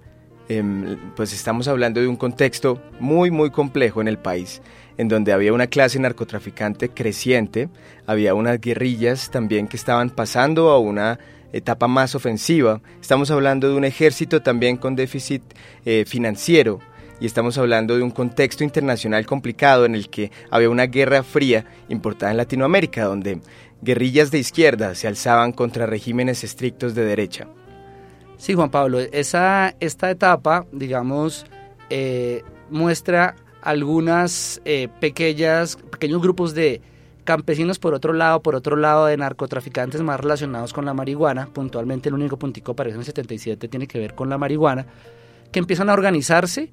em, 0.48 0.96
pues 1.16 1.32
estamos 1.32 1.68
hablando 1.68 2.00
de 2.00 2.08
un 2.08 2.16
contexto 2.16 2.80
muy, 3.00 3.30
muy 3.30 3.50
complejo 3.50 4.00
en 4.00 4.08
el 4.08 4.18
país 4.18 4.62
en 4.98 5.08
donde 5.08 5.32
había 5.32 5.52
una 5.52 5.68
clase 5.68 5.98
narcotraficante 5.98 6.90
creciente, 6.90 7.70
había 8.04 8.34
unas 8.34 8.60
guerrillas 8.60 9.30
también 9.30 9.68
que 9.68 9.76
estaban 9.76 10.10
pasando 10.10 10.70
a 10.70 10.78
una 10.78 11.18
etapa 11.52 11.86
más 11.86 12.14
ofensiva. 12.14 12.82
Estamos 13.00 13.30
hablando 13.30 13.70
de 13.70 13.76
un 13.76 13.84
ejército 13.84 14.42
también 14.42 14.76
con 14.76 14.96
déficit 14.96 15.42
eh, 15.86 16.04
financiero 16.06 16.80
y 17.20 17.26
estamos 17.26 17.58
hablando 17.58 17.96
de 17.96 18.02
un 18.02 18.10
contexto 18.10 18.64
internacional 18.64 19.26
complicado 19.26 19.84
en 19.84 19.94
el 19.94 20.08
que 20.08 20.30
había 20.50 20.70
una 20.70 20.86
guerra 20.86 21.22
fría 21.22 21.64
importada 21.88 22.32
en 22.32 22.38
Latinoamérica, 22.38 23.04
donde 23.04 23.40
guerrillas 23.82 24.30
de 24.30 24.38
izquierda 24.38 24.94
se 24.94 25.08
alzaban 25.08 25.52
contra 25.52 25.86
regímenes 25.86 26.44
estrictos 26.44 26.94
de 26.94 27.04
derecha. 27.04 27.48
Sí, 28.36 28.54
Juan 28.54 28.70
Pablo, 28.70 29.00
esa, 29.00 29.74
esta 29.80 30.10
etapa, 30.10 30.64
digamos, 30.72 31.44
eh, 31.90 32.42
muestra 32.70 33.34
algunas 33.62 34.62
eh, 34.64 34.88
pequeñas, 35.00 35.76
pequeños 35.76 36.22
grupos 36.22 36.54
de 36.54 36.80
campesinos 37.24 37.78
por 37.78 37.94
otro 37.94 38.12
lado, 38.12 38.40
por 38.40 38.54
otro 38.54 38.76
lado 38.76 39.06
de 39.06 39.16
narcotraficantes 39.16 40.00
más 40.02 40.20
relacionados 40.20 40.72
con 40.72 40.84
la 40.84 40.94
marihuana, 40.94 41.48
puntualmente 41.52 42.08
el 42.08 42.14
único 42.14 42.38
puntico 42.38 42.72
aparece 42.72 42.94
en 42.94 43.00
el 43.00 43.06
77 43.06 43.68
tiene 43.68 43.86
que 43.86 43.98
ver 43.98 44.14
con 44.14 44.30
la 44.30 44.38
marihuana, 44.38 44.86
que 45.52 45.58
empiezan 45.58 45.90
a 45.90 45.92
organizarse 45.92 46.70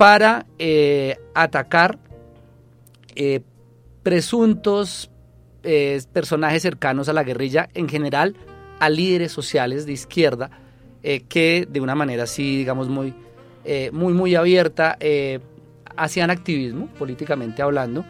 para 0.00 0.46
eh, 0.58 1.18
atacar 1.34 1.98
eh, 3.14 3.42
presuntos 4.02 5.10
personajes 6.14 6.62
cercanos 6.62 7.10
a 7.10 7.12
la 7.12 7.22
guerrilla, 7.22 7.68
en 7.74 7.86
general 7.86 8.34
a 8.78 8.88
líderes 8.88 9.30
sociales 9.30 9.84
de 9.84 9.92
izquierda, 9.92 10.50
que 11.02 11.68
de 11.70 11.80
una 11.82 11.94
manera 11.94 12.22
así, 12.22 12.56
digamos, 12.56 12.88
muy, 12.88 13.12
muy, 13.92 14.14
muy 14.14 14.34
abierta, 14.36 14.96
hacían 15.96 16.30
activismo, 16.30 16.86
políticamente 16.98 17.60
hablando, 17.60 18.06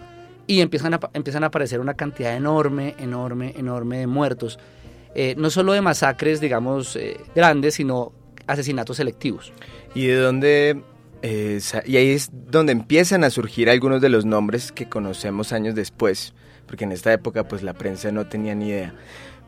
y 0.46 0.60
empiezan 0.60 0.94
a, 0.94 1.00
empiezan 1.12 1.42
a 1.42 1.48
aparecer 1.48 1.80
una 1.80 1.94
cantidad 1.94 2.36
enorme, 2.36 2.94
enorme, 3.00 3.52
enorme 3.56 3.98
de 3.98 4.06
muertos. 4.06 4.60
Eh, 5.14 5.34
no 5.36 5.50
solo 5.50 5.72
de 5.72 5.80
masacres, 5.80 6.40
digamos, 6.40 6.94
eh, 6.94 7.16
grandes, 7.34 7.74
sino 7.74 8.12
asesinatos 8.46 8.96
selectivos. 8.96 9.52
¿Y 9.94 10.06
de 10.06 10.16
dónde 10.16 10.82
y 11.22 11.96
ahí 11.96 12.10
es 12.10 12.30
donde 12.32 12.72
empiezan 12.72 13.24
a 13.24 13.30
surgir 13.30 13.68
algunos 13.68 14.00
de 14.00 14.08
los 14.08 14.24
nombres 14.24 14.72
que 14.72 14.88
conocemos 14.88 15.52
años 15.52 15.74
después, 15.74 16.34
porque 16.66 16.84
en 16.84 16.92
esta 16.92 17.12
época 17.12 17.46
pues 17.46 17.62
la 17.62 17.74
prensa 17.74 18.10
no 18.10 18.26
tenía 18.26 18.54
ni 18.54 18.68
idea. 18.68 18.94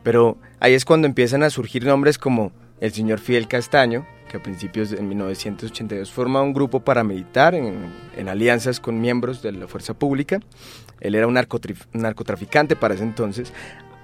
Pero 0.03 0.37
ahí 0.59 0.73
es 0.73 0.85
cuando 0.85 1.07
empiezan 1.07 1.43
a 1.43 1.49
surgir 1.49 1.85
nombres 1.85 2.17
como 2.17 2.51
el 2.79 2.91
señor 2.91 3.19
Fidel 3.19 3.47
Castaño, 3.47 4.05
que 4.29 4.37
a 4.37 4.43
principios 4.43 4.89
de 4.89 5.01
1982 5.01 6.11
forma 6.11 6.41
un 6.41 6.53
grupo 6.53 6.81
paramilitar 6.81 7.55
en, 7.55 7.93
en 8.17 8.29
alianzas 8.29 8.79
con 8.79 8.99
miembros 8.99 9.41
de 9.41 9.53
la 9.53 9.67
fuerza 9.67 9.93
pública. 9.93 10.39
Él 10.99 11.15
era 11.15 11.27
un 11.27 11.33
narcotraficante 11.33 12.75
para 12.75 12.95
ese 12.95 13.03
entonces 13.03 13.53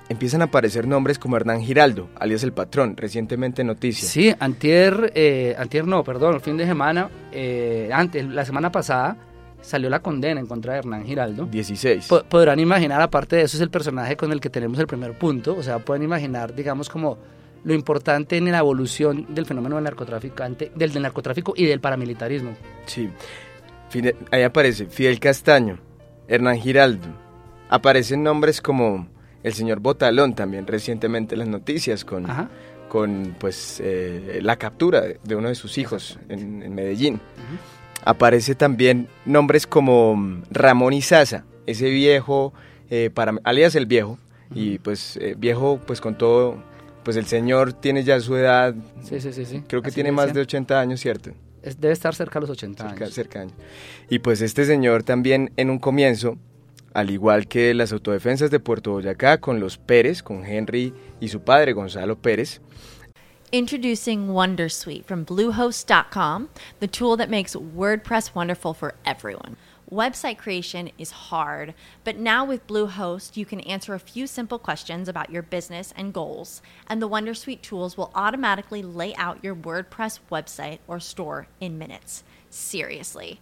empiezan 0.10 0.42
a 0.42 0.46
aparecer 0.46 0.88
nombres 0.88 1.20
como 1.20 1.38
Hernán 1.38 1.62
Giraldo, 1.62 2.10
alias 2.20 2.44
El 2.44 2.52
Patrón, 2.52 2.98
recientemente 2.98 3.64
noticia. 3.64 4.10
Sí, 4.10 4.34
antier, 4.40 5.12
eh, 5.16 5.56
antier 5.58 5.86
no, 5.86 6.04
perdón, 6.04 6.36
el 6.36 6.42
fin 6.42 6.58
de 6.58 6.66
semana, 6.66 7.10
eh, 7.32 7.90
antes, 7.94 8.28
la 8.28 8.44
semana 8.44 8.72
pasada, 8.72 9.16
salió 9.62 9.90
la 9.90 10.02
condena 10.02 10.40
en 10.40 10.48
contra 10.48 10.74
de 10.74 10.80
Hernán 10.80 11.06
Giraldo. 11.06 11.46
16. 11.46 12.08
podrán 12.28 12.60
imaginar, 12.60 13.02
aparte 13.02 13.38
de 13.38 13.44
eso, 13.44 13.56
es 13.58 13.62
el 13.62 13.70
personaje 13.70 14.18
con 14.18 14.32
el 14.32 14.42
que 14.42 14.50
tenemos 14.50 14.80
el 14.80 14.88
primer 14.88 15.18
punto, 15.18 15.56
o 15.56 15.64
sea, 15.64 15.80
pueden 15.80 16.04
imaginar, 16.04 16.56
digamos, 16.56 16.90
como 16.90 17.18
lo 17.64 17.74
importante 17.74 18.38
en 18.38 18.52
la 18.52 18.60
evolución 18.60 19.28
del 19.30 19.46
fenómeno 19.46 19.76
del 19.76 19.84
narcotraficante, 19.84 20.72
del, 20.76 20.92
del 20.92 21.04
narcotráfico 21.04 21.54
y 21.56 21.66
del 21.66 21.80
paramilitarismo. 21.80 22.56
Sí, 22.86 23.10
ahí 24.32 24.42
aparece 24.42 24.88
Fidel 24.88 25.20
Castaño, 25.20 25.78
Hernán 26.28 26.58
Giraldo, 26.58 27.08
aparecen 27.70 28.24
nombres 28.24 28.62
como 28.62 29.08
el 29.44 29.54
señor 29.54 29.80
Botalón 29.80 30.36
también 30.36 30.68
recientemente 30.68 31.36
las 31.36 31.48
noticias 31.48 32.04
con, 32.04 32.26
con 32.90 33.36
pues 33.40 33.82
eh, 33.84 34.40
la 34.42 34.58
captura 34.58 35.04
de 35.24 35.36
uno 35.36 35.48
de 35.48 35.56
sus 35.56 35.78
hijos 35.78 36.20
en, 36.28 36.74
Medellín. 36.74 37.22
Aparece 38.04 38.56
también 38.56 39.08
nombres 39.26 39.68
como 39.68 40.42
Ramón 40.52 40.94
Izaza, 40.94 41.46
ese 41.66 41.90
viejo, 41.90 42.54
eh, 42.90 43.10
para, 43.14 43.36
alias 43.44 43.76
el 43.76 43.86
viejo, 43.86 44.18
y 44.54 44.80
pues 44.80 45.18
eh, 45.18 45.36
viejo 45.38 45.80
pues 45.86 46.02
con 46.02 46.18
todo, 46.18 46.62
pues 47.04 47.18
el 47.18 47.26
señor 47.26 47.74
tiene 47.74 48.04
ya 48.04 48.20
su 48.20 48.36
edad, 48.36 48.74
sí, 49.04 49.20
sí, 49.22 49.32
sí, 49.32 49.64
creo 49.68 49.82
que 49.82 49.92
tiene 49.92 50.12
más 50.12 50.34
de 50.34 50.42
80 50.42 50.80
años, 50.80 51.00
¿cierto? 51.00 51.32
debe 51.78 51.94
estar 51.94 52.16
cerca 52.16 52.40
de 52.40 52.42
los 52.42 52.50
80 52.52 52.90
años. 52.90 53.14
Cerca 53.14 53.42
años. 53.42 53.54
Y 54.10 54.20
pues 54.20 54.42
este 54.42 54.66
señor 54.66 55.04
también 55.04 55.52
en 55.58 55.70
un 55.70 55.78
comienzo 55.78 56.38
al 56.94 57.10
igual 57.12 57.48
que 57.48 57.74
las 57.74 57.92
autodefensas 57.92 58.52
de 58.52 58.60
Puerto 58.60 58.92
Boyacá 58.92 59.40
con 59.40 59.60
los 59.60 59.78
Pérez, 59.78 60.24
con 60.24 60.46
Henry 60.46 60.94
y 61.20 61.30
su 61.30 61.42
padre 61.42 61.74
Gonzalo 61.74 62.18
Pérez. 62.18 62.62
Introducing 63.52 64.28
Wondersuite 64.28 65.06
from 65.06 65.26
Bluehost.com, 65.26 66.50
the 66.80 66.88
tool 66.88 67.18
that 67.18 67.32
makes 67.32 67.56
WordPress 67.56 68.36
wonderful 68.36 68.76
for 68.76 68.94
everyone. 69.06 69.56
Website 69.92 70.38
creation 70.38 70.92
is 71.00 71.10
hard, 71.32 71.74
but 72.04 72.16
now 72.16 72.46
with 72.46 72.68
Bluehost, 72.68 73.36
you 73.36 73.44
can 73.44 73.60
answer 73.62 73.96
a 73.96 74.00
few 74.00 74.28
simple 74.28 74.60
questions 74.60 75.10
about 75.10 75.32
your 75.32 75.42
business 75.42 75.92
and 75.98 76.14
goals, 76.14 76.62
and 76.88 77.02
the 77.02 77.10
Wondersuite 77.10 77.64
tools 77.64 77.98
will 77.98 78.12
automatically 78.14 78.84
lay 78.84 79.16
out 79.16 79.44
your 79.44 79.56
WordPress 79.56 80.20
website 80.32 80.78
or 80.88 81.00
store 81.00 81.48
in 81.60 81.80
minutes. 81.80 82.24
Seriously. 82.52 83.42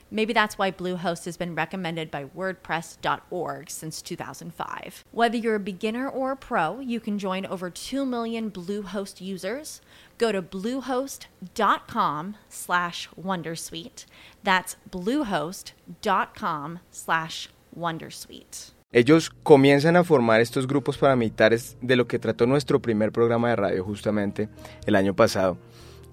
Maybe 0.11 0.33
that's 0.33 0.57
why 0.57 0.71
Bluehost 0.71 1.23
has 1.25 1.37
been 1.37 1.55
recommended 1.55 2.11
by 2.11 2.25
WordPress.org 2.25 3.69
since 3.69 4.01
2005. 4.01 5.05
Whether 5.11 5.37
you're 5.37 5.55
a 5.55 5.59
beginner 5.59 6.09
or 6.09 6.33
a 6.33 6.35
pro, 6.35 6.81
you 6.81 6.99
can 6.99 7.17
join 7.17 7.45
over 7.45 7.69
2 7.71 8.05
million 8.05 8.51
Bluehost 8.51 9.21
users. 9.21 9.81
Go 10.17 10.31
to 10.33 10.41
bluehost.com 10.41 12.35
slash 12.49 13.09
wondersuite. 13.19 14.05
That's 14.43 14.75
bluehost.com 14.91 16.79
slash 16.91 17.49
wondersuite. 17.73 18.73
Ellos 18.93 19.29
comienzan 19.43 19.95
a 19.95 20.03
formar 20.03 20.41
estos 20.41 20.67
grupos 20.67 20.97
paramilitares 20.97 21.77
de 21.81 21.95
lo 21.95 22.07
que 22.07 22.19
trató 22.19 22.45
nuestro 22.45 22.81
primer 22.81 23.13
programa 23.13 23.49
de 23.49 23.55
radio 23.55 23.83
justamente 23.85 24.49
el 24.85 24.97
año 24.97 25.15
pasado. 25.15 25.57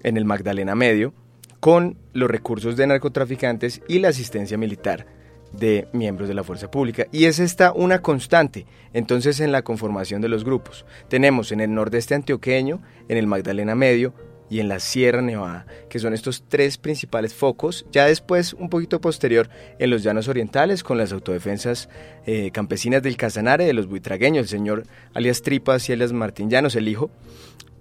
en 0.03 0.17
el 0.17 0.25
Magdalena 0.25 0.75
Medio 0.75 1.13
con 1.59 1.97
los 2.13 2.29
recursos 2.29 2.77
de 2.77 2.87
narcotraficantes 2.87 3.81
y 3.87 3.99
la 3.99 4.09
asistencia 4.09 4.57
militar 4.57 5.05
de 5.51 5.87
miembros 5.93 6.27
de 6.27 6.35
la 6.35 6.43
fuerza 6.43 6.69
pública. 6.69 7.07
Y 7.11 7.25
es 7.25 7.39
esta 7.39 7.73
una 7.73 8.01
constante, 8.01 8.65
entonces, 8.93 9.39
en 9.39 9.51
la 9.51 9.63
conformación 9.63 10.21
de 10.21 10.29
los 10.29 10.43
grupos. 10.43 10.85
Tenemos 11.07 11.51
en 11.51 11.59
el 11.59 11.73
nordeste 11.73 12.15
antioqueño, 12.15 12.81
en 13.07 13.17
el 13.17 13.27
Magdalena 13.27 13.75
Medio 13.75 14.13
y 14.49 14.59
en 14.59 14.67
la 14.67 14.79
Sierra 14.79 15.21
Nevada, 15.21 15.65
que 15.89 15.99
son 15.99 16.13
estos 16.13 16.43
tres 16.47 16.77
principales 16.77 17.33
focos. 17.33 17.85
Ya 17.91 18.05
después, 18.05 18.53
un 18.53 18.69
poquito 18.69 18.99
posterior, 18.99 19.49
en 19.77 19.89
los 19.89 20.03
llanos 20.03 20.27
orientales, 20.27 20.83
con 20.83 20.97
las 20.97 21.11
autodefensas 21.11 21.89
eh, 22.25 22.51
campesinas 22.51 23.03
del 23.03 23.17
Casanare, 23.17 23.65
de 23.65 23.73
los 23.73 23.87
buitragueños, 23.87 24.43
el 24.43 24.49
señor 24.49 24.83
alias 25.13 25.41
Tripas 25.41 25.87
y 25.89 25.93
alias 25.93 26.13
Martín 26.13 26.49
Llanos, 26.49 26.75
el 26.75 26.87
hijo, 26.87 27.11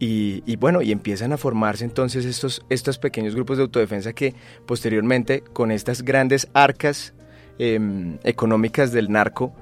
y, 0.00 0.57
bueno, 0.57 0.81
y 0.81 0.92
empiezan 0.92 1.33
a 1.33 1.37
formarse 1.37 1.85
entonces 1.85 2.24
estos, 2.24 2.64
estos 2.68 2.98
pequeños 2.98 3.35
grupos 3.35 3.57
de 3.57 3.64
autodefensa 3.64 4.12
que 4.12 4.35
posteriormente 4.64 5.40
con 5.40 5.72
estas 5.72 6.02
grandes 6.02 6.48
arcas 6.52 7.14
em, 7.59 8.18
económicas 8.22 8.92
del 8.92 9.11
narco 9.11 9.52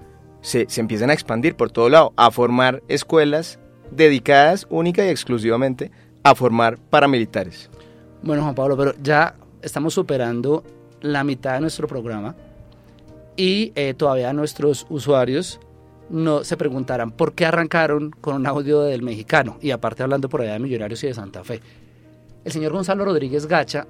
se, 0.43 0.67
se, 0.69 0.83
empiezan 0.83 1.09
a 1.09 1.15
expandir 1.15 1.55
por 1.55 1.71
todo 1.71 1.89
lado, 1.89 2.13
a 2.17 2.31
formar 2.31 2.83
escuelas 2.89 3.59
dedicadas 3.91 4.67
única 4.69 5.07
y 5.07 5.09
exclusivamente 5.09 5.91
a 6.31 6.35
formar 6.35 6.77
paramilitares. 6.79 7.71
Bueno, 8.23 8.43
Juan 8.43 8.55
Pablo, 8.55 8.77
pero 8.77 8.95
ya 9.01 9.37
estamos 9.63 9.95
superando 9.95 10.65
la 11.01 11.23
mitad 11.23 11.55
de 11.55 11.61
nuestro 11.61 11.87
programa 11.87 12.35
y 13.37 13.73
eh, 13.77 13.95
todavía 13.95 14.33
nuestros 14.33 14.87
usuarios 14.89 15.61
no 16.09 16.43
se 16.43 16.57
preguntarán 16.57 17.13
por 17.13 17.35
qué 17.35 17.47
arrancaron 17.47 18.11
con 18.11 18.35
un 18.35 18.47
audio 18.47 18.81
del 18.81 19.03
mexicano 19.03 19.59
y 19.61 19.71
aparte 19.71 20.03
hablando 20.03 20.29
por 20.29 20.41
allá 20.41 20.55
de 20.55 20.59
Millonarios 20.59 21.03
y 21.05 21.07
de 21.07 21.15
Santa 21.15 21.45
Fe. 21.45 21.61
El 22.45 22.51
señor 22.51 22.73
Gonzalo 22.73 23.05
Rodríguez 23.05 23.47
Gacha, 23.47 23.87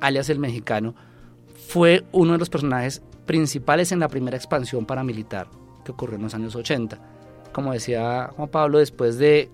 alias 0.00 0.28
el 0.28 0.38
mexicano, 0.38 0.94
fue 1.68 2.04
uno 2.12 2.32
de 2.32 2.38
los 2.38 2.50
personajes 2.50 3.02
principales 3.24 3.92
en 3.92 4.00
la 4.00 4.08
primera 4.08 4.36
expansión 4.36 4.84
paramilitar 4.84 5.48
que 5.84 5.92
ocurrió 5.92 6.16
en 6.16 6.22
los 6.22 6.34
años 6.34 6.54
80. 6.56 6.98
Como 7.52 7.72
decía 7.72 8.32
Juan 8.36 8.48
Pablo, 8.48 8.78
después 8.78 9.16
de 9.18 9.50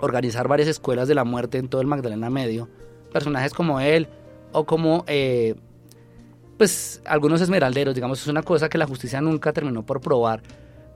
organizar 0.00 0.48
varias 0.48 0.68
escuelas 0.68 1.08
de 1.08 1.14
la 1.14 1.24
muerte 1.24 1.58
en 1.58 1.68
todo 1.68 1.80
el 1.80 1.86
Magdalena 1.86 2.30
Medio, 2.30 2.68
personajes 3.12 3.54
como 3.54 3.80
él 3.80 4.08
o 4.52 4.64
como 4.64 5.04
eh, 5.06 5.54
pues 6.58 7.00
algunos 7.06 7.40
esmeralderos, 7.40 7.94
digamos, 7.94 8.20
es 8.20 8.26
una 8.26 8.42
cosa 8.42 8.68
que 8.68 8.78
la 8.78 8.86
justicia 8.86 9.20
nunca 9.20 9.52
terminó 9.52 9.84
por 9.84 10.00
probar, 10.00 10.42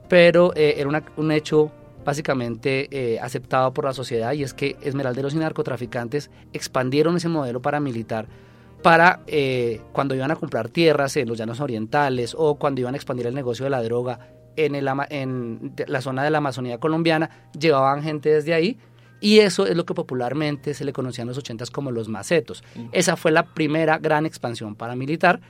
pero 0.07 0.53
eh, 0.55 0.75
era 0.77 1.03
un 1.17 1.31
hecho 1.31 1.71
básicamente 2.05 2.87
eh, 2.91 3.19
aceptado 3.19 3.73
por 3.73 3.85
la 3.85 3.93
sociedad 3.93 4.31
y 4.33 4.43
es 4.43 4.53
que 4.53 4.77
esmeralderos 4.81 5.33
y 5.33 5.37
narcotraficantes 5.37 6.29
expandieron 6.53 7.17
ese 7.17 7.27
modelo 7.27 7.61
paramilitar 7.61 8.27
para 8.83 9.21
eh, 9.25 9.81
cuando 9.91 10.13
iban 10.13 10.29
a 10.29 10.35
comprar 10.35 10.69
tierras 10.69 11.17
en 11.17 11.27
los 11.27 11.37
llanos 11.37 11.59
orientales 11.59 12.35
o 12.37 12.55
cuando 12.55 12.81
iban 12.81 12.93
a 12.93 12.97
expandir 12.97 13.25
el 13.25 13.33
negocio 13.33 13.63
de 13.63 13.71
la 13.71 13.81
droga 13.81 14.19
en, 14.55 14.75
el, 14.75 14.87
en 15.09 15.73
la 15.87 16.01
zona 16.01 16.23
de 16.23 16.29
la 16.29 16.37
Amazonía 16.37 16.79
colombiana, 16.79 17.49
llevaban 17.59 18.03
gente 18.03 18.29
desde 18.29 18.53
ahí 18.53 18.77
y 19.21 19.39
eso 19.39 19.65
es 19.65 19.75
lo 19.75 19.85
que 19.85 19.93
popularmente 19.93 20.73
se 20.73 20.85
le 20.85 20.93
conocía 20.93 21.23
en 21.23 21.29
los 21.29 21.37
ochentas 21.37 21.71
como 21.71 21.91
los 21.91 22.09
macetos. 22.09 22.63
Esa 22.91 23.15
fue 23.15 23.31
la 23.31 23.53
primera 23.53 23.97
gran 23.97 24.25
expansión 24.25 24.75
paramilitar 24.75 25.41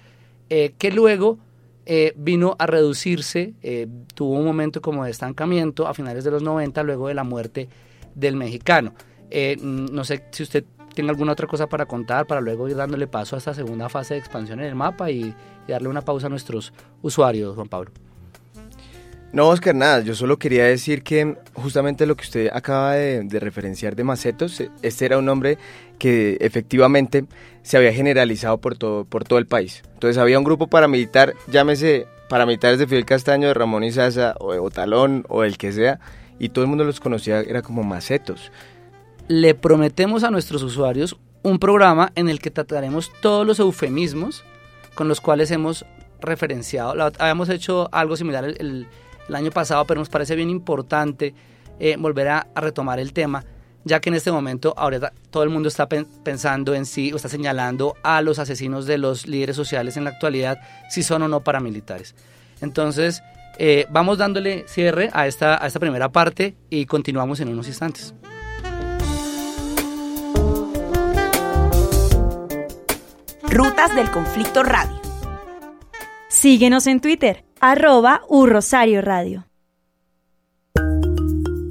que 0.50 0.92
luego 0.94 1.40
eh, 1.88 2.14
vino 2.18 2.56
a 2.58 2.66
reducirse, 2.66 3.54
eh, 3.62 3.88
tuvo 4.16 4.34
un 4.40 4.46
momento 4.46 4.82
como 4.82 5.06
de 5.06 5.12
estancamiento 5.12 5.88
a 5.88 5.94
finales 5.94 6.24
de 6.24 6.32
los 6.32 6.42
90, 6.42 6.82
luego 6.82 7.10
de 7.10 7.14
la 7.14 7.24
muerte 7.24 7.70
del 8.16 8.36
mexicano. 8.36 8.94
Eh, 9.30 9.56
no 9.62 10.04
sé 10.04 10.24
si 10.32 10.44
usted 10.44 10.66
tiene 10.96 11.12
alguna 11.12 11.34
otra 11.34 11.46
cosa 11.46 11.68
para 11.68 11.86
contar, 11.86 12.26
para 12.26 12.42
luego 12.42 12.68
ir 12.68 12.76
dándole 12.76 13.06
paso 13.06 13.36
a 13.36 13.40
esta 13.40 13.54
segunda 13.54 13.88
fase 13.90 14.16
de 14.16 14.20
expansión 14.20 14.60
en 14.62 14.66
el 14.66 14.76
mapa 14.76 15.12
y, 15.12 15.36
darle 15.68 15.88
una 15.88 16.02
pausa 16.02 16.28
a 16.28 16.30
nuestros 16.30 16.74
usuarios, 17.02 17.56
Juan 17.56 17.68
Pablo. 17.68 17.92
No, 19.36 19.50
Oscar, 19.50 19.76
nada, 19.76 20.00
yo 20.00 20.16
solo 20.16 20.40
quería 20.40 20.64
decir 20.64 21.04
que 21.04 21.36
justamente 21.56 22.06
lo 22.06 22.16
que 22.16 22.24
usted 22.24 22.50
acaba 22.54 22.94
de, 22.94 23.28
referenciar 23.42 23.94
de 23.94 24.06
Macetos, 24.06 24.64
este 24.82 25.06
era 25.06 25.18
un 25.18 25.28
hombre 25.28 25.58
que 26.00 26.38
efectivamente 26.40 27.26
se 27.62 27.76
había 27.76 27.92
generalizado 27.92 28.60
por 28.60 28.78
todo, 28.78 29.04
por 29.04 29.26
todo 29.26 29.38
el 29.38 29.46
país. 29.46 29.84
Entonces 29.94 30.18
había 30.20 30.40
un 30.40 30.46
grupo 30.46 30.68
paramilitar, 30.68 31.34
llámese 31.48 32.08
paramilitares 32.30 32.80
de 32.80 32.88
Fidel 32.88 33.04
Castaño, 33.04 33.50
de 33.50 33.54
Ramón 33.54 33.84
Izaza, 33.84 34.36
o 34.40 34.54
de 34.54 34.60
Botalón, 34.60 35.26
o 35.28 35.44
el 35.44 35.58
que 35.58 35.74
sea, 35.74 36.00
y 36.40 36.48
todo 36.48 36.64
el 36.64 36.70
mundo 36.70 36.86
los 36.86 37.02
conocía, 37.02 37.42
era 37.42 37.62
como 37.62 37.84
Macetos. 37.84 38.54
Le 39.28 39.54
prometemos 39.54 40.24
a 40.24 40.32
nuestros 40.32 40.64
usuarios 40.64 41.18
un 41.44 41.60
programa 41.60 42.14
en 42.16 42.30
el 42.30 42.40
que 42.40 42.52
trataremos 42.52 43.12
todos 43.22 43.46
los 43.46 43.60
eufemismos 43.60 44.46
con 44.94 45.10
los 45.10 45.20
cuales 45.20 45.52
hemos 45.52 45.86
referenciado. 46.22 46.94
Habíamos 47.20 47.50
hecho 47.50 47.90
algo 47.92 48.16
similar 48.16 48.46
el 48.46 48.88
año 49.34 49.52
pasado, 49.52 49.86
pero 49.86 50.00
nos 50.00 50.10
parece 50.10 50.36
bien 50.36 50.50
importante 50.50 51.34
eh, 51.80 51.96
volver 51.98 52.28
a, 52.28 52.48
retomar 52.56 53.00
el 53.00 53.14
tema, 53.14 53.44
ya 53.84 54.00
que 54.00 54.10
en 54.10 54.16
este 54.16 54.32
momento 54.32 54.74
ahora 54.78 55.12
todo 55.30 55.44
el 55.44 55.50
mundo 55.50 55.68
está 55.68 55.88
pensando 55.88 56.76
en 56.76 56.86
sí 56.86 57.12
o 57.12 57.16
está 57.16 57.30
señalando 57.30 57.96
a 58.04 58.22
los 58.22 58.40
asesinos 58.40 58.86
de 58.86 58.98
los 58.98 59.28
líderes 59.28 59.56
sociales 59.56 59.98
en 59.98 60.04
la 60.04 60.12
actualidad, 60.12 60.60
si 60.90 61.04
son 61.04 61.24
o 61.24 61.28
no 61.28 61.42
paramilitares. 61.42 62.16
Entonces, 62.62 63.24
eh, 63.58 63.86
vamos 63.90 64.18
dándole 64.18 64.66
cierre 64.68 65.10
a 65.14 65.28
esta, 65.28 65.62
a 65.64 65.68
esta 65.68 65.80
primera 65.80 66.10
parte 66.10 66.56
y 66.70 66.86
continuamos 66.86 67.40
en 67.40 67.50
unos 67.50 67.68
instantes. 67.68 68.14
Rutas 73.44 73.96
del 73.96 74.12
Conflicto 74.12 74.64
Radio. 74.64 75.00
Síguenos 76.28 76.88
en 76.88 77.00
Twitter 77.00 77.45
arroba 77.60 78.22
U 78.28 78.46
Rosario 78.46 79.02
Radio. 79.02 79.46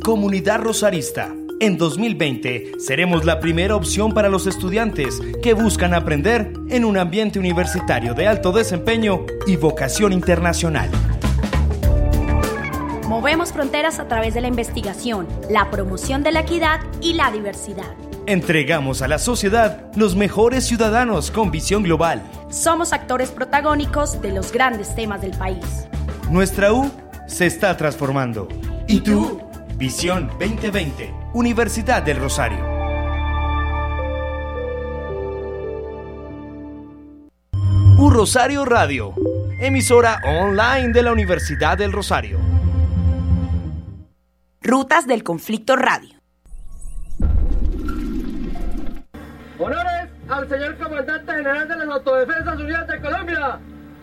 Comunidad 0.02 0.60
Rosarista. 0.60 1.34
En 1.60 1.78
2020 1.78 2.72
seremos 2.78 3.24
la 3.24 3.40
primera 3.40 3.76
opción 3.76 4.12
para 4.12 4.28
los 4.28 4.46
estudiantes 4.46 5.20
que 5.42 5.54
buscan 5.54 5.94
aprender 5.94 6.52
en 6.68 6.84
un 6.84 6.98
ambiente 6.98 7.38
universitario 7.38 8.12
de 8.12 8.26
alto 8.26 8.52
desempeño 8.52 9.24
y 9.46 9.56
vocación 9.56 10.12
internacional. 10.12 10.90
Movemos 13.08 13.52
fronteras 13.52 14.00
a 14.00 14.08
través 14.08 14.34
de 14.34 14.40
la 14.40 14.48
investigación, 14.48 15.28
la 15.48 15.70
promoción 15.70 16.22
de 16.22 16.32
la 16.32 16.40
equidad 16.40 16.80
y 17.00 17.12
la 17.12 17.30
diversidad. 17.30 17.94
Entregamos 18.26 19.02
a 19.02 19.08
la 19.08 19.18
sociedad 19.18 19.90
los 19.96 20.16
mejores 20.16 20.64
ciudadanos 20.64 21.30
con 21.30 21.50
visión 21.50 21.82
global. 21.82 22.22
Somos 22.48 22.94
actores 22.94 23.30
protagónicos 23.30 24.22
de 24.22 24.32
los 24.32 24.50
grandes 24.50 24.94
temas 24.94 25.20
del 25.20 25.32
país. 25.32 25.87
Nuestra 26.30 26.72
U 26.72 26.90
se 27.26 27.44
está 27.44 27.76
transformando. 27.76 28.48
¿Y 28.88 29.00
tú? 29.00 29.42
Visión 29.76 30.28
2020, 30.40 31.12
Universidad 31.34 32.02
del 32.02 32.16
Rosario. 32.16 32.64
U 37.98 38.08
Rosario 38.08 38.64
Radio, 38.64 39.14
emisora 39.60 40.22
online 40.24 40.94
de 40.94 41.02
la 41.02 41.12
Universidad 41.12 41.76
del 41.76 41.92
Rosario. 41.92 42.38
Rutas 44.62 45.06
del 45.06 45.22
Conflicto 45.22 45.76
Radio. 45.76 46.13
Honores 49.58 50.08
al 50.28 50.48
señor 50.48 50.76
comandante 50.78 51.32
general 51.32 51.68
de 51.68 51.76
las 51.76 51.88
Autodefensas 51.88 52.58
Unidas 52.58 52.88
de 52.88 53.00
Colombia. 53.00 53.58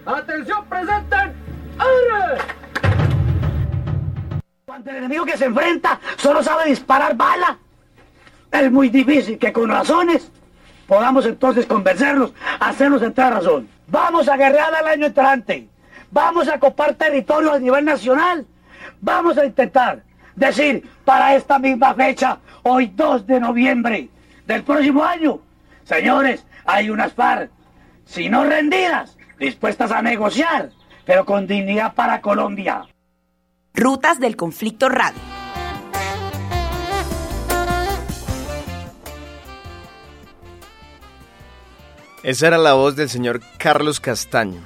Atención, 0.05 0.65
presenten. 0.65 1.33
¡Arre! 1.77 2.37
Cuando 4.65 4.91
el 4.91 4.97
enemigo 4.97 5.25
que 5.25 5.35
se 5.35 5.45
enfrenta 5.45 5.99
solo 6.15 6.41
sabe 6.41 6.69
disparar 6.69 7.17
bala, 7.17 7.57
es 8.49 8.71
muy 8.71 8.87
difícil 8.87 9.37
que 9.37 9.51
con 9.51 9.69
razones 9.69 10.31
podamos 10.87 11.25
entonces 11.25 11.65
convencerlos, 11.65 12.33
hacerlos 12.61 13.01
entrar 13.01 13.33
a 13.33 13.35
razón. 13.37 13.67
Vamos 13.87 14.29
a 14.29 14.37
guerrear 14.37 14.73
al 14.73 14.87
año 14.87 15.07
entrante. 15.07 15.67
Vamos 16.11 16.47
a 16.47 16.59
copar 16.59 16.93
territorio 16.93 17.51
a 17.51 17.59
nivel 17.59 17.83
nacional. 17.83 18.45
Vamos 19.01 19.37
a 19.37 19.43
intentar 19.43 20.03
decir 20.33 20.89
para 21.03 21.35
esta 21.35 21.59
misma 21.59 21.93
fecha, 21.93 22.37
hoy 22.63 22.87
2 22.95 23.27
de 23.27 23.39
noviembre 23.41 24.09
del 24.51 24.63
próximo 24.63 25.05
año, 25.05 25.39
señores, 25.85 26.45
hay 26.65 26.89
unas 26.89 27.13
FARC, 27.13 27.49
si 28.03 28.27
no 28.27 28.43
rendidas, 28.43 29.17
dispuestas 29.39 29.91
a 29.93 30.01
negociar, 30.01 30.71
pero 31.05 31.25
con 31.25 31.47
dignidad 31.47 31.93
para 31.95 32.19
Colombia. 32.19 32.85
Rutas 33.73 34.19
del 34.19 34.35
Conflicto 34.35 34.89
Radio. 34.89 35.21
Esa 42.23 42.47
era 42.47 42.57
la 42.57 42.73
voz 42.73 42.97
del 42.97 43.07
señor 43.07 43.39
Carlos 43.57 44.01
Castaño. 44.01 44.61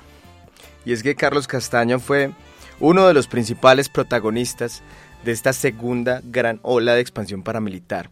Y 0.84 0.94
es 0.94 1.04
que 1.04 1.14
Carlos 1.14 1.48
Castaño 1.48 2.00
fue 2.00 2.32
uno 2.80 3.08
de 3.08 3.14
los 3.14 3.28
principales 3.28 3.90
protagonistas 3.90 4.82
de 5.24 5.32
esta 5.32 5.54
segunda 5.54 6.22
gran 6.24 6.60
ola 6.64 6.96
de 6.96 7.02
expansión 7.02 7.44
paramilitar. 7.44 8.10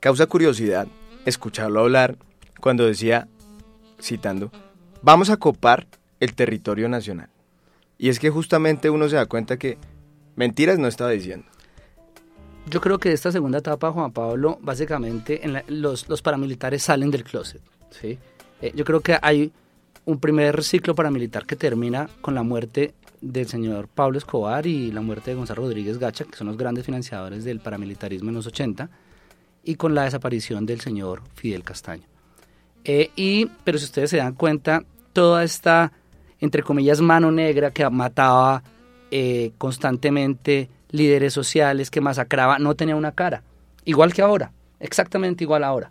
Causa 0.00 0.26
curiosidad 0.26 0.88
escucharlo 1.24 1.80
hablar 1.80 2.16
cuando 2.60 2.86
decía, 2.86 3.28
citando, 4.00 4.50
vamos 5.02 5.30
a 5.30 5.36
copar 5.36 5.86
el 6.20 6.34
territorio 6.34 6.88
nacional. 6.88 7.28
Y 7.98 8.08
es 8.08 8.18
que 8.18 8.30
justamente 8.30 8.90
uno 8.90 9.08
se 9.08 9.16
da 9.16 9.26
cuenta 9.26 9.56
que 9.56 9.78
mentiras 10.36 10.78
no 10.78 10.88
estaba 10.88 11.10
diciendo. 11.10 11.46
Yo 12.66 12.80
creo 12.80 12.98
que 12.98 13.12
esta 13.12 13.32
segunda 13.32 13.58
etapa, 13.58 13.90
Juan 13.90 14.12
Pablo, 14.12 14.58
básicamente 14.62 15.44
en 15.44 15.62
los, 15.66 16.08
los, 16.08 16.22
paramilitares 16.22 16.82
salen 16.82 17.10
del 17.10 17.24
closet. 17.24 17.60
¿sí? 17.90 18.18
Eh, 18.60 18.72
yo 18.74 18.84
creo 18.84 19.00
que 19.00 19.18
hay 19.20 19.52
un 20.04 20.18
primer 20.18 20.62
ciclo 20.62 20.94
paramilitar 20.94 21.44
que 21.44 21.56
termina 21.56 22.08
con 22.20 22.34
la 22.34 22.42
muerte 22.42 22.94
del 23.20 23.46
señor 23.46 23.88
Pablo 23.88 24.18
Escobar 24.18 24.66
y 24.66 24.90
la 24.90 25.00
muerte 25.00 25.30
de 25.30 25.36
Gonzalo 25.36 25.62
Rodríguez 25.62 25.98
Gacha, 25.98 26.24
que 26.24 26.36
son 26.36 26.48
los 26.48 26.56
grandes 26.56 26.84
financiadores 26.84 27.44
del 27.44 27.60
paramilitarismo 27.60 28.30
en 28.30 28.34
los 28.36 28.46
80, 28.46 28.90
y 29.64 29.76
con 29.76 29.94
la 29.94 30.04
desaparición 30.04 30.66
del 30.66 30.80
señor 30.80 31.22
Fidel 31.34 31.62
Castaño. 31.64 32.06
Eh, 32.84 33.10
y, 33.16 33.46
pero 33.64 33.78
si 33.78 33.84
ustedes 33.84 34.10
se 34.10 34.16
dan 34.16 34.34
cuenta, 34.34 34.84
toda 35.12 35.44
esta, 35.44 35.92
entre 36.40 36.62
comillas, 36.62 37.00
mano 37.00 37.30
negra 37.30 37.70
que 37.70 37.88
mataba 37.88 38.62
eh, 39.10 39.52
constantemente 39.58 40.68
líderes 40.90 41.32
sociales, 41.32 41.90
que 41.90 42.00
masacraba, 42.00 42.58
no 42.58 42.74
tenía 42.74 42.96
una 42.96 43.12
cara. 43.12 43.42
Igual 43.84 44.12
que 44.12 44.22
ahora, 44.22 44.52
exactamente 44.80 45.44
igual 45.44 45.64
ahora. 45.64 45.90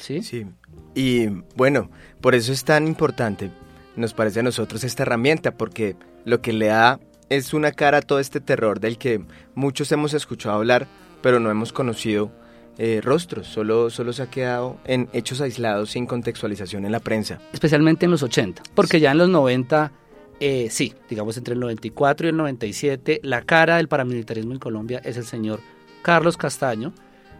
¿Sí? 0.00 0.22
Sí. 0.22 0.46
Y 0.94 1.26
bueno, 1.54 1.90
por 2.20 2.34
eso 2.34 2.52
es 2.52 2.64
tan 2.64 2.86
importante, 2.86 3.50
nos 3.94 4.14
parece 4.14 4.40
a 4.40 4.42
nosotros, 4.42 4.84
esta 4.84 5.04
herramienta, 5.04 5.52
porque 5.52 5.96
lo 6.24 6.40
que 6.40 6.52
le 6.52 6.66
da 6.66 6.98
es 7.28 7.54
una 7.54 7.72
cara 7.72 7.98
a 7.98 8.02
todo 8.02 8.18
este 8.20 8.40
terror 8.40 8.80
del 8.80 8.98
que 8.98 9.22
muchos 9.54 9.90
hemos 9.92 10.14
escuchado 10.14 10.56
hablar, 10.56 10.86
pero 11.22 11.40
no 11.40 11.50
hemos 11.50 11.72
conocido 11.72 12.30
eh, 12.78 13.00
rostros, 13.02 13.46
solo, 13.46 13.88
solo 13.88 14.12
se 14.12 14.22
ha 14.22 14.30
quedado 14.30 14.76
en 14.84 15.08
hechos 15.12 15.40
aislados 15.40 15.90
sin 15.90 16.06
contextualización 16.06 16.84
en 16.84 16.92
la 16.92 17.00
prensa. 17.00 17.40
Especialmente 17.52 18.04
en 18.04 18.10
los 18.10 18.22
80, 18.22 18.62
porque 18.74 19.00
ya 19.00 19.12
en 19.12 19.18
los 19.18 19.28
90, 19.30 19.92
eh, 20.40 20.68
sí, 20.70 20.94
digamos 21.08 21.38
entre 21.38 21.54
el 21.54 21.60
94 21.60 22.26
y 22.26 22.30
el 22.30 22.36
97, 22.36 23.20
la 23.22 23.42
cara 23.42 23.78
del 23.78 23.88
paramilitarismo 23.88 24.52
en 24.52 24.58
Colombia 24.58 25.00
es 25.04 25.16
el 25.16 25.24
señor 25.24 25.60
Carlos 26.02 26.36
Castaño, 26.36 26.92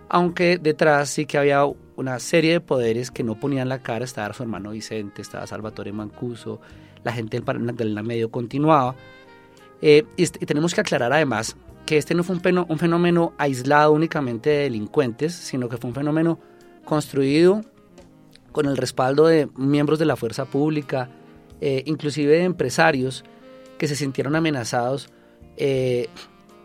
aunque 0.09 0.59
detrás 0.59 1.11
sí 1.11 1.27
que 1.27 1.37
había 1.37 1.65
una 1.97 2.19
serie 2.19 2.53
de 2.53 2.61
poderes 2.61 3.11
que 3.11 3.23
no 3.23 3.39
ponían 3.39 3.69
la 3.69 3.81
cara, 3.81 4.05
estaba 4.05 4.33
su 4.33 4.43
hermano 4.43 4.71
Vicente, 4.71 5.21
estaba 5.21 5.47
Salvatore 5.47 5.93
Mancuso, 5.93 6.61
la 7.05 7.13
gente 7.13 7.41
del, 7.41 7.77
del 7.77 8.03
medio 8.03 8.31
continuaba. 8.31 8.95
Eh, 9.83 10.05
y 10.17 10.27
tenemos 10.27 10.75
que 10.75 10.81
aclarar 10.81 11.13
además 11.13 11.57
que 11.87 11.97
este 11.97 12.15
no 12.15 12.25
fue 12.25 12.37
un, 12.37 12.79
fenómeno 12.79 13.33
aislado 13.39 13.93
únicamente 13.93 14.51
de 14.51 14.63
delincuentes, 14.65 15.35
sino 15.35 15.69
que 15.69 15.77
fue 15.79 15.89
un 15.89 15.95
fenómeno 15.95 16.39
construido 16.85 17.63
con 18.53 18.67
el 18.67 18.77
respaldo 18.77 19.27
de 19.27 19.49
miembros 19.57 19.99
de 19.99 20.05
la 20.05 20.17
fuerza 20.17 20.47
pública, 20.47 21.09
eh, 21.61 21.85
inclusive 21.87 22.33
de 22.33 22.45
empresarios 22.45 23.25
que 23.79 23.87
se 23.87 23.95
sintieron 23.95 24.35
amenazados 24.35 25.11
eh, 25.57 26.09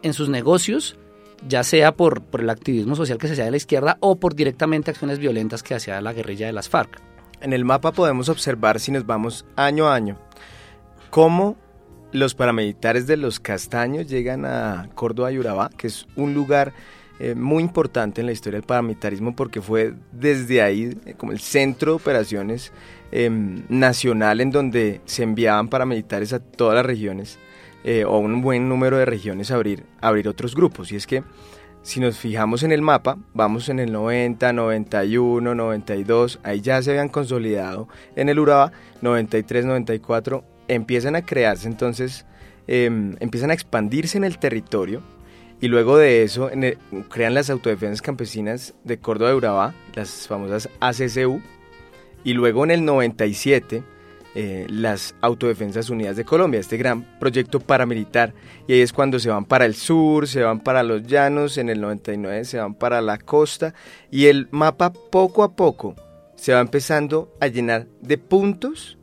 en 0.02 0.14
sus 0.14 0.28
negocios, 0.28 0.98
ya 1.48 1.64
sea 1.64 1.96
por, 1.96 2.24
por 2.24 2.42
el 2.42 2.50
activismo 2.50 2.96
social 2.96 3.18
que 3.18 3.28
se 3.28 3.34
hacía 3.34 3.46
de 3.46 3.52
la 3.52 3.58
izquierda 3.58 3.98
o 4.00 4.20
por 4.20 4.36
directamente 4.36 4.92
acciones 4.92 5.20
violentas 5.20 5.64
que 5.64 5.76
hacía 5.76 6.02
la 6.02 6.14
guerrilla 6.14 6.48
de 6.48 6.54
las 6.54 6.68
FARC. 6.68 7.00
En 7.42 7.54
el 7.54 7.66
mapa 7.66 7.92
podemos 7.92 8.30
observar, 8.30 8.80
si 8.80 8.92
nos 8.92 9.06
vamos 9.06 9.46
año 9.56 9.88
a 9.88 9.96
año, 9.96 10.18
cómo 11.10 11.58
los 12.12 12.36
paramilitares 12.36 13.08
de 13.08 13.18
los 13.18 13.40
Castaños 13.40 14.08
llegan 14.08 14.46
a 14.46 14.90
Córdoba 14.96 15.32
y 15.32 15.40
Urabá, 15.40 15.70
que 15.78 15.88
es 15.88 16.08
un 16.16 16.34
lugar 16.34 16.74
eh, 17.20 17.36
muy 17.36 17.62
importante 17.62 18.22
en 18.22 18.28
la 18.28 18.34
historia 18.34 18.58
del 18.58 18.66
paramilitarismo 18.66 19.36
porque 19.36 19.62
fue 19.62 19.94
desde 20.12 20.62
ahí 20.62 20.98
eh, 21.06 21.14
como 21.16 21.32
el 21.32 21.40
centro 21.40 21.92
de 21.92 21.96
operaciones 21.98 22.74
em, 23.12 23.64
nacional 23.70 24.42
en 24.42 24.50
donde 24.50 25.02
se 25.06 25.24
enviaban 25.24 25.68
paramilitares 25.68 26.34
a 26.34 26.40
todas 26.40 26.76
las 26.76 26.86
regiones 26.86 27.38
eh, 27.84 28.06
o 28.06 28.18
un 28.18 28.42
buen 28.42 28.68
número 28.68 28.98
de 28.98 29.06
regiones 29.06 29.52
abrir, 29.52 29.86
abrir 30.02 30.28
otros 30.28 30.56
grupos. 30.56 30.92
Y 30.92 30.96
es 30.96 31.06
que 31.06 31.24
si 31.84 32.00
nos 32.00 32.18
fijamos 32.18 32.64
en 32.64 32.72
el 32.72 32.82
mapa, 32.82 33.18
vamos 33.34 33.70
en 33.70 33.80
el 33.80 33.92
90, 33.92 34.54
91, 34.54 35.56
92, 35.56 36.40
ahí 36.44 36.62
ya 36.62 36.82
se 36.82 36.92
habían 36.92 37.10
consolidado 37.10 37.88
en 38.16 38.30
el 38.30 38.40
Urabá, 38.40 38.72
93, 39.02 39.66
94, 39.66 40.44
empiezan 40.68 41.16
a 41.16 41.26
crearse 41.26 41.68
entonces, 41.68 42.26
em, 42.68 43.16
empiezan 43.20 43.52
a 43.52 43.54
expandirse 43.54 44.18
en 44.18 44.24
el 44.24 44.38
territorio 44.38 45.02
y 45.60 45.68
luego 45.68 45.98
de 45.98 46.24
eso 46.24 46.50
crean 47.10 47.34
las 47.34 47.50
autodefensas 47.50 48.02
campesinas 48.02 48.74
de 48.84 48.98
Córdoba 48.98 49.30
de 49.30 49.36
Urabá, 49.36 49.74
las 49.94 50.28
famosas 50.28 50.70
ACCU, 50.80 51.42
y 52.24 52.34
luego 52.34 52.64
en 52.64 52.72
el 52.72 52.86
97 52.86 53.84
eh, 54.34 54.66
las 54.70 55.14
Autodefensas 55.20 55.90
Unidas 55.90 56.16
de 56.16 56.24
Colombia, 56.24 56.62
este 56.62 56.78
gran 56.78 57.04
proyecto 57.20 57.60
paramilitar. 57.60 58.34
Y 58.66 58.74
ahí 58.74 58.82
es 58.82 58.94
cuando 58.94 59.20
se 59.20 59.30
van 59.30 59.44
para 59.44 59.66
el 59.66 59.76
sur, 59.76 60.26
se 60.26 60.42
van 60.42 60.62
para 60.62 60.84
los 60.84 61.06
llanos, 61.06 61.58
en 61.58 61.70
el 61.70 61.82
99 61.82 62.46
se 62.46 62.58
van 62.58 62.74
para 62.74 63.02
la 63.02 63.18
costa 63.18 63.74
y 64.10 64.28
el 64.28 64.48
mapa 64.52 64.94
poco 64.94 65.44
a 65.44 65.54
poco 65.56 65.96
se 66.36 66.54
va 66.54 66.62
empezando 66.62 67.36
a 67.42 67.48
llenar 67.48 67.88
de 68.00 68.18
puntos 68.18 68.98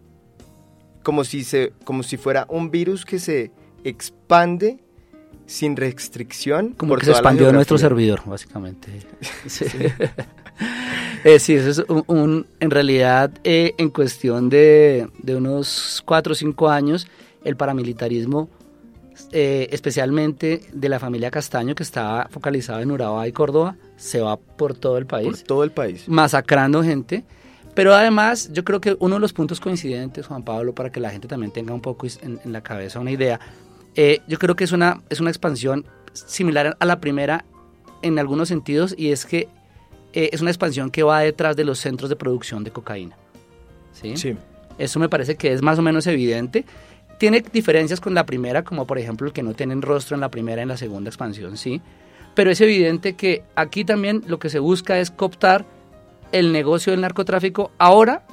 como 1.02 1.24
si, 1.24 1.44
se, 1.44 1.72
como 1.84 2.02
si 2.02 2.16
fuera 2.16 2.46
un 2.48 2.70
virus 2.70 3.04
que 3.04 3.18
se 3.18 3.50
expande 3.84 4.78
sin 5.46 5.76
restricción. 5.76 6.74
Como 6.74 6.96
que 6.96 7.06
se 7.06 7.12
expandió 7.12 7.52
nuestro 7.52 7.78
servidor, 7.78 8.22
básicamente. 8.24 8.88
Sí, 9.46 9.64
eh, 11.24 11.38
sí 11.38 11.54
eso 11.54 11.70
es 11.70 11.84
un, 12.06 12.46
en 12.60 12.70
realidad, 12.70 13.30
eh, 13.44 13.74
en 13.78 13.90
cuestión 13.90 14.48
de, 14.48 15.08
de, 15.22 15.36
unos 15.36 16.02
4 16.04 16.32
o 16.32 16.34
5 16.34 16.68
años, 16.68 17.08
el 17.44 17.56
paramilitarismo, 17.56 18.48
eh, 19.32 19.68
especialmente 19.72 20.62
de 20.72 20.88
la 20.88 20.98
familia 20.98 21.30
Castaño, 21.30 21.74
que 21.74 21.82
estaba 21.82 22.28
focalizada 22.30 22.82
en 22.82 22.90
Urabá 22.90 23.26
y 23.26 23.32
Córdoba, 23.32 23.76
se 23.96 24.20
va 24.20 24.36
por 24.36 24.74
todo 24.74 24.98
el 24.98 25.06
país. 25.06 25.28
Por 25.28 25.38
todo 25.38 25.64
el 25.64 25.70
país. 25.70 26.08
Masacrando 26.08 26.82
gente. 26.82 27.24
Pero 27.78 27.94
además, 27.94 28.50
yo 28.52 28.64
creo 28.64 28.80
que 28.80 28.96
uno 28.98 29.14
de 29.14 29.20
los 29.20 29.32
puntos 29.32 29.60
coincidentes, 29.60 30.26
Juan 30.26 30.42
Pablo, 30.42 30.74
para 30.74 30.90
que 30.90 30.98
la 30.98 31.10
gente 31.10 31.28
también 31.28 31.52
tenga 31.52 31.72
un 31.72 31.80
poco 31.80 32.08
en, 32.22 32.40
en 32.44 32.52
la 32.52 32.60
cabeza 32.60 32.98
una 32.98 33.12
idea, 33.12 33.38
eh, 33.94 34.18
yo 34.26 34.36
creo 34.40 34.56
que 34.56 34.64
es 34.64 34.72
una, 34.72 35.00
es 35.10 35.20
una 35.20 35.30
expansión 35.30 35.86
similar 36.12 36.76
a 36.80 36.84
la 36.84 36.98
primera 36.98 37.44
en 38.02 38.18
algunos 38.18 38.48
sentidos 38.48 38.96
y 38.98 39.12
es 39.12 39.24
que 39.24 39.46
eh, 40.12 40.30
es 40.32 40.40
una 40.40 40.50
expansión 40.50 40.90
que 40.90 41.04
va 41.04 41.20
detrás 41.20 41.54
de 41.54 41.62
los 41.62 41.78
centros 41.78 42.10
de 42.10 42.16
producción 42.16 42.64
de 42.64 42.72
cocaína. 42.72 43.16
¿sí? 43.92 44.16
sí. 44.16 44.36
Eso 44.76 44.98
me 44.98 45.08
parece 45.08 45.36
que 45.36 45.52
es 45.52 45.62
más 45.62 45.78
o 45.78 45.82
menos 45.82 46.08
evidente. 46.08 46.64
Tiene 47.18 47.44
diferencias 47.52 48.00
con 48.00 48.12
la 48.12 48.26
primera, 48.26 48.64
como 48.64 48.88
por 48.88 48.98
ejemplo 48.98 49.28
el 49.28 49.32
que 49.32 49.44
no 49.44 49.54
tienen 49.54 49.82
rostro 49.82 50.16
en 50.16 50.20
la 50.20 50.32
primera 50.32 50.62
y 50.62 50.64
en 50.64 50.68
la 50.70 50.76
segunda 50.76 51.10
expansión, 51.10 51.56
sí. 51.56 51.80
Pero 52.34 52.50
es 52.50 52.60
evidente 52.60 53.14
que 53.14 53.44
aquí 53.54 53.84
también 53.84 54.24
lo 54.26 54.40
que 54.40 54.50
se 54.50 54.58
busca 54.58 54.98
es 54.98 55.12
cooptar 55.12 55.77
el 56.32 56.52
negocio 56.52 56.92
del 56.92 57.00
narcotráfico 57.00 57.70
ahora 57.78 58.26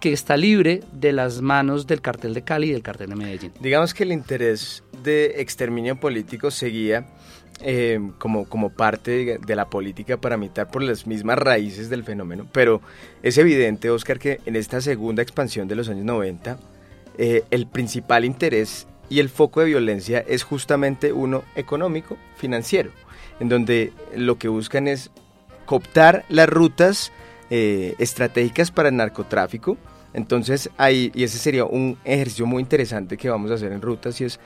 que 0.00 0.12
está 0.12 0.36
libre 0.36 0.82
de 0.92 1.12
las 1.12 1.40
manos 1.40 1.86
del 1.86 2.00
cartel 2.00 2.34
de 2.34 2.42
Cali 2.42 2.68
y 2.68 2.72
del 2.72 2.82
cartel 2.82 3.10
de 3.10 3.16
Medellín. 3.16 3.52
Digamos 3.60 3.94
que 3.94 4.02
el 4.02 4.12
interés 4.12 4.84
de 5.02 5.40
exterminio 5.40 5.96
político 5.98 6.50
seguía 6.50 7.06
eh, 7.60 8.00
como, 8.18 8.46
como 8.46 8.70
parte 8.70 9.38
de, 9.38 9.56
la 9.56 9.70
política 9.70 10.16
para 10.16 10.36
mitar 10.36 10.70
por 10.70 10.82
las 10.82 11.06
mismas 11.06 11.38
raíces 11.38 11.88
del 11.88 12.04
fenómeno, 12.04 12.46
pero 12.52 12.82
es 13.22 13.38
evidente, 13.38 13.90
Oscar, 13.90 14.18
que 14.18 14.40
en 14.44 14.56
esta 14.56 14.80
segunda 14.80 15.22
expansión 15.22 15.68
de 15.68 15.76
los 15.76 15.88
años 15.88 16.04
90, 16.04 16.58
eh, 17.16 17.44
el 17.50 17.66
principal 17.66 18.24
interés 18.24 18.86
y 19.08 19.20
el 19.20 19.28
foco 19.28 19.60
de 19.60 19.66
violencia 19.66 20.24
es 20.26 20.42
justamente 20.42 21.12
uno 21.12 21.44
económico, 21.54 22.18
financiero, 22.36 22.90
en 23.40 23.48
donde 23.48 23.92
lo 24.16 24.36
que 24.36 24.48
buscan 24.48 24.88
es 24.88 25.10
cooptar 25.64 26.24
las 26.28 26.48
rutas 26.48 27.12
eh, 27.50 27.94
estratégicas 27.98 28.70
para 28.70 28.88
el 28.88 28.96
narcotráfico. 28.96 29.76
Entonces, 30.12 30.70
ahí, 30.76 31.10
y 31.14 31.24
ese 31.24 31.38
sería 31.38 31.64
un 31.64 31.98
ejercicio 32.04 32.46
muy 32.46 32.62
interesante 32.62 33.16
que 33.16 33.28
vamos 33.28 33.50
a 33.50 33.54
hacer 33.54 33.72
en 33.72 33.82
rutas, 33.82 34.20
es, 34.20 34.38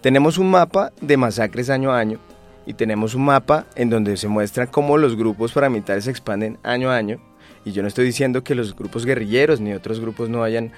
tenemos 0.00 0.36
un 0.38 0.50
mapa 0.50 0.92
de 1.00 1.16
masacres 1.16 1.70
año 1.70 1.92
a 1.92 1.98
año, 1.98 2.18
y 2.66 2.74
tenemos 2.74 3.14
un 3.14 3.24
mapa 3.24 3.66
en 3.74 3.90
donde 3.90 4.16
se 4.16 4.28
muestra 4.28 4.66
cómo 4.66 4.98
los 4.98 5.16
grupos 5.16 5.52
paramilitares 5.52 6.04
se 6.04 6.10
expanden 6.10 6.58
año 6.62 6.90
a 6.90 6.96
año. 6.96 7.20
Y 7.64 7.72
yo 7.72 7.82
no 7.82 7.88
estoy 7.88 8.04
diciendo 8.04 8.42
que 8.42 8.54
los 8.54 8.74
grupos 8.74 9.06
guerrilleros 9.06 9.60
ni 9.60 9.72
otros 9.72 10.00
grupos 10.00 10.28
no 10.28 10.42
hayan 10.42 10.72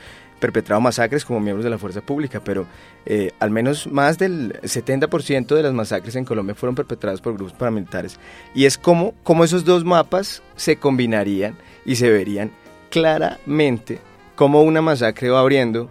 perpetrado 0.45 0.79
masacres 0.79 1.25
como 1.25 1.41
miembros 1.41 1.65
de 1.65 1.71
la 1.71 1.79
fuerza 1.79 2.03
pública, 2.03 2.39
pero 2.45 2.67
eh, 3.07 3.33
al 3.41 3.49
menos 3.49 3.87
más 3.87 4.19
del 4.19 4.61
70% 4.61 5.55
de 5.55 5.63
las 5.63 5.73
masacres 5.73 6.17
en 6.17 6.27
Colombia 6.27 6.55
fueron 6.55 6.75
perpetradas 6.75 7.23
por 7.23 7.33
grupos 7.33 7.55
paramilitares. 7.55 8.19
Y 8.55 8.67
es 8.67 8.77
como, 8.77 9.15
como 9.23 9.43
esos 9.43 9.65
dos 9.65 9.87
mapas 9.87 10.43
se 10.55 10.77
combinarían 10.77 11.57
y 11.87 11.97
se 11.97 12.11
verían 12.11 12.51
claramente 12.91 14.01
cómo 14.35 14.63
una 14.63 14.83
masacre 14.83 15.31
va 15.31 15.41
abriendo 15.41 15.91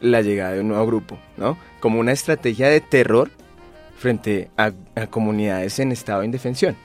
la 0.00 0.20
llegada 0.20 0.54
de 0.54 0.60
un 0.60 0.68
nuevo 0.68 0.86
grupo, 0.86 1.16
¿no? 1.36 1.56
Como 1.78 2.00
una 2.00 2.10
estrategia 2.10 2.68
de 2.68 2.80
terror 2.80 3.30
frente 3.96 4.50
a, 4.56 4.72
comunidades 5.10 5.78
en 5.78 5.92
estado 5.92 6.20
de 6.20 6.26
indefensión. 6.26 6.76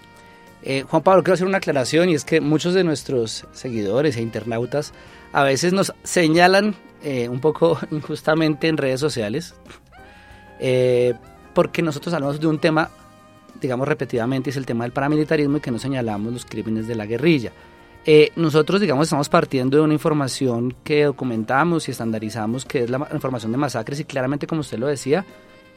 Eh, 0.62 0.84
Juan 0.88 1.02
Pablo, 1.02 1.24
quiero 1.24 1.34
hacer 1.34 1.48
una 1.48 1.58
aclaración 1.58 2.10
y 2.10 2.14
es 2.14 2.26
que 2.26 2.42
muchos 2.42 2.76
de 2.76 2.84
nuestros 2.84 3.48
seguidores 3.54 4.18
e 4.18 4.22
internautas 4.22 4.94
a 5.34 5.44
veces 5.44 5.74
nos 5.74 5.94
señalan 6.04 6.76
eh, 7.04 7.28
un 7.28 7.40
poco 7.42 7.78
injustamente 7.92 8.68
en 8.68 8.78
redes 8.78 9.00
sociales 9.00 9.56
eh, 10.60 11.14
porque 11.54 11.82
nosotros 11.82 12.14
hablamos 12.14 12.40
de 12.40 12.48
un 12.48 12.60
tema, 12.60 12.90
digamos 13.60 13.88
repetidamente, 13.88 14.50
es 14.50 14.58
el 14.58 14.66
tema 14.66 14.86
del 14.86 14.94
paramilitarismo 14.94 15.58
y 15.58 15.60
que 15.60 15.72
no 15.72 15.78
señalamos 15.80 16.32
los 16.32 16.46
crímenes 16.46 16.88
de 16.88 16.96
la 16.96 17.06
guerrilla. 17.06 17.52
nosotros, 18.38 18.80
digamos, 18.80 19.08
estamos 19.08 19.30
partiendo 19.30 19.78
de 19.78 19.84
una 19.84 19.94
información 19.94 20.74
que 20.84 21.04
documentamos 21.04 21.88
y 21.88 21.92
estandarizamos, 21.92 22.66
que 22.66 22.84
es 22.84 22.90
la 22.90 23.08
información 23.14 23.52
de 23.52 23.58
masacres 23.58 24.00
y 24.00 24.06
claramente, 24.06 24.48
como 24.48 24.62
usted 24.62 24.80
lo 24.80 24.88
decía, 24.88 25.26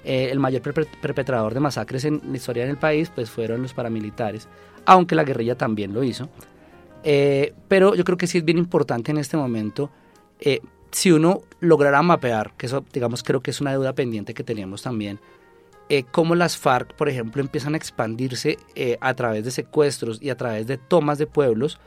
eh, 0.09 0.29
el 0.31 0.39
mayor 0.39 0.63
perpetrador 0.63 1.53
de 1.53 1.59
masacres 1.59 2.05
en 2.05 2.21
la 2.31 2.37
historia 2.37 2.65
del 2.65 2.77
país 2.77 3.11
pues 3.13 3.29
fueron 3.29 3.61
los 3.61 3.75
paramilitares, 3.75 4.47
aunque 4.85 5.17
la 5.17 5.25
guerrilla 5.25 5.57
también 5.57 5.93
lo 5.93 6.05
hizo. 6.05 6.29
Eh, 7.09 7.55
pero 7.69 7.95
yo 7.95 8.03
creo 8.03 8.19
que 8.19 8.27
sí 8.27 8.39
es 8.39 8.45
bien 8.45 8.59
importante 8.59 9.13
en 9.13 9.19
este 9.19 9.37
momento, 9.37 9.91
eh, 10.41 10.61
si 10.91 11.13
uno 11.13 11.43
lograra 11.61 12.03
mapear, 12.03 12.53
que 12.57 12.67
eso 12.67 12.85
digamos 12.93 13.23
creo 13.23 13.41
que 13.41 13.53
es 13.53 13.61
una 13.61 13.71
deuda 13.71 13.93
pendiente 13.93 14.35
que 14.35 14.43
tenemos 14.43 14.83
también, 14.83 15.21
cómo 16.11 16.35
las 16.35 16.57
FARC, 16.57 16.95
por 16.95 17.09
ejemplo, 17.09 17.41
empiezan 17.41 17.75
a 17.75 17.77
expandirse 17.77 18.59
a 19.01 19.15
través 19.15 19.45
de 19.45 19.53
secuestros 19.53 20.21
y 20.21 20.31
a 20.31 20.37
través 20.37 20.67
de 20.67 20.79
tomas 20.79 21.17
de 21.17 21.29
pueblos, 21.29 21.79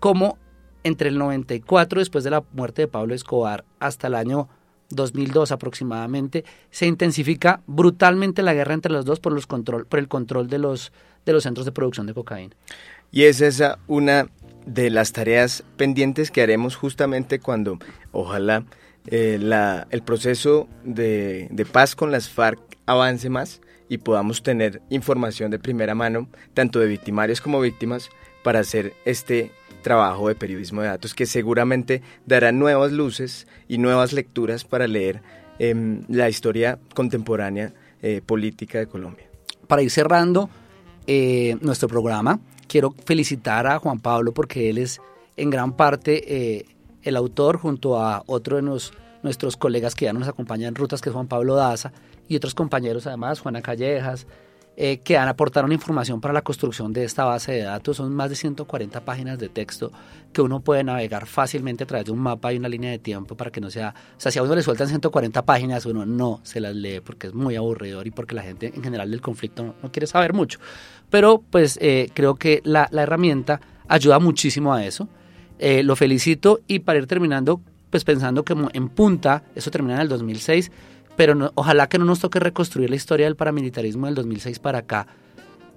como 0.00 0.38
entre 0.82 1.10
el 1.10 1.18
94, 1.18 1.98
después 1.98 2.24
de 2.24 2.30
la 2.30 2.42
muerte 2.52 2.82
de 2.82 2.88
Pablo 2.88 3.14
Escobar, 3.14 3.66
hasta 3.80 4.06
el 4.06 4.14
año 4.14 4.48
2002 4.90 5.50
aproximadamente, 5.52 6.44
se 6.70 6.86
intensifica 6.86 7.62
brutalmente 7.66 8.42
la 8.42 8.54
guerra 8.54 8.74
entre 8.74 8.92
los 8.92 9.04
dos 9.04 9.20
por, 9.20 9.32
los 9.32 9.46
control, 9.46 9.86
por 9.86 9.98
el 9.98 10.08
control 10.08 10.48
de 10.48 10.58
los, 10.58 10.92
de 11.24 11.32
los 11.32 11.42
centros 11.42 11.64
de 11.64 11.72
producción 11.72 12.06
de 12.06 12.14
cocaína. 12.14 12.54
Y 13.10 13.24
es 13.24 13.40
esa 13.40 13.78
una 13.86 14.28
de 14.66 14.90
las 14.90 15.12
tareas 15.12 15.64
pendientes 15.76 16.30
que 16.30 16.42
haremos 16.42 16.76
justamente 16.76 17.38
cuando, 17.38 17.78
ojalá, 18.12 18.64
eh, 19.06 19.38
la, 19.40 19.86
el 19.90 20.02
proceso 20.02 20.68
de, 20.84 21.48
de 21.50 21.64
paz 21.66 21.94
con 21.94 22.10
las 22.10 22.28
FARC 22.28 22.58
avance 22.86 23.28
más 23.28 23.60
y 23.88 23.98
podamos 23.98 24.42
tener 24.42 24.80
información 24.90 25.50
de 25.50 25.58
primera 25.58 25.94
mano, 25.94 26.28
tanto 26.54 26.80
de 26.80 26.86
victimarios 26.86 27.40
como 27.40 27.60
víctimas, 27.60 28.08
para 28.42 28.60
hacer 28.60 28.94
este 29.04 29.52
trabajo 29.82 30.28
de 30.28 30.34
periodismo 30.34 30.82
de 30.82 30.88
datos 30.88 31.14
que 31.14 31.26
seguramente 31.26 32.02
dará 32.26 32.50
nuevas 32.52 32.90
luces 32.92 33.46
y 33.68 33.78
nuevas 33.78 34.12
lecturas 34.12 34.64
para 34.64 34.88
leer 34.88 35.22
em, 35.58 36.02
la 36.08 36.28
historia 36.28 36.78
contemporánea 36.94 37.72
eh, 38.02 38.20
política 38.24 38.78
de 38.78 38.86
Colombia. 38.86 39.26
Para 39.68 39.82
ir 39.82 39.90
cerrando 39.90 40.50
eh, 41.06 41.56
nuestro 41.60 41.88
programa, 41.88 42.40
quiero 42.74 42.92
felicitar 43.04 43.68
a 43.68 43.78
Juan 43.78 44.00
Pablo 44.00 44.34
porque 44.34 44.68
él 44.68 44.78
es 44.78 45.00
en 45.36 45.48
gran 45.48 45.76
parte 45.76 46.56
eh, 46.56 46.66
el 47.04 47.14
autor 47.14 47.56
junto 47.56 48.00
a 48.00 48.24
otro 48.26 48.56
de 48.56 48.62
nuestros 49.22 49.56
colegas 49.56 49.94
que 49.94 50.06
ya 50.06 50.12
nos 50.12 50.26
acompañan 50.26 50.70
en 50.70 50.74
rutas, 50.74 51.00
que 51.00 51.08
es 51.08 51.14
Juan 51.14 51.28
Pablo 51.28 51.54
Daza, 51.54 51.92
y 52.26 52.34
otros 52.34 52.52
compañeros 52.56 53.06
además, 53.06 53.38
Juana 53.38 53.62
Callejas, 53.62 54.26
eh, 54.76 54.98
que 54.98 55.16
han 55.16 55.28
aportado 55.28 55.70
información 55.72 56.20
para 56.20 56.34
la 56.34 56.42
construcción 56.42 56.92
de 56.92 57.04
esta 57.04 57.24
base 57.24 57.52
de 57.52 57.62
datos. 57.62 57.96
Son 57.98 58.12
más 58.12 58.28
de 58.28 58.34
140 58.34 59.04
páginas 59.04 59.38
de 59.38 59.48
texto 59.48 59.92
que 60.32 60.42
uno 60.42 60.60
puede 60.60 60.82
navegar 60.82 61.26
fácilmente 61.26 61.84
a 61.84 61.86
través 61.86 62.06
de 62.06 62.12
un 62.12 62.18
mapa 62.18 62.52
y 62.52 62.56
una 62.56 62.68
línea 62.68 62.90
de 62.90 62.98
tiempo 62.98 63.36
para 63.36 63.52
que 63.52 63.60
no 63.60 63.70
sea... 63.70 63.94
O 64.16 64.20
sea, 64.20 64.32
si 64.32 64.40
a 64.40 64.42
uno 64.42 64.56
le 64.56 64.62
sueltan 64.62 64.88
140 64.88 65.42
páginas, 65.42 65.86
uno 65.86 66.04
no 66.04 66.40
se 66.42 66.60
las 66.60 66.74
lee 66.74 67.00
porque 67.00 67.28
es 67.28 67.34
muy 67.34 67.54
aburridor 67.54 68.06
y 68.08 68.10
porque 68.10 68.34
la 68.34 68.42
gente 68.42 68.72
en 68.74 68.82
general 68.82 69.10
del 69.12 69.20
conflicto 69.20 69.76
no, 69.80 69.92
quiere 69.92 70.08
saber 70.08 70.32
mucho. 70.32 70.58
Pero 71.08 71.40
pues 71.50 71.78
eh, 71.80 72.10
creo 72.12 72.34
que 72.34 72.60
la, 72.64 72.88
herramienta 72.92 73.60
ayuda 73.86 74.18
muchísimo 74.18 74.74
a 74.74 74.84
eso. 74.84 75.08
Eh, 75.60 75.84
lo 75.84 75.94
felicito 75.94 76.60
y 76.66 76.80
para 76.80 76.98
ir 76.98 77.06
terminando, 77.06 77.60
pues 77.90 78.02
pensando 78.02 78.44
que 78.44 78.56
en 78.72 78.88
punta, 78.88 79.44
eso 79.54 79.70
termina 79.70 79.94
en 79.94 80.00
el 80.00 80.08
2006, 80.08 80.72
pero 81.16 81.52
ojalá 81.54 81.88
que 81.88 81.98
no 81.98 82.04
nos 82.04 82.20
toque 82.20 82.40
reconstruir 82.40 82.90
la 82.90 82.96
historia 82.96 83.26
del 83.26 83.36
paramilitarismo 83.36 84.06
del 84.06 84.14
2006 84.14 84.58
para 84.58 84.78
acá, 84.78 85.06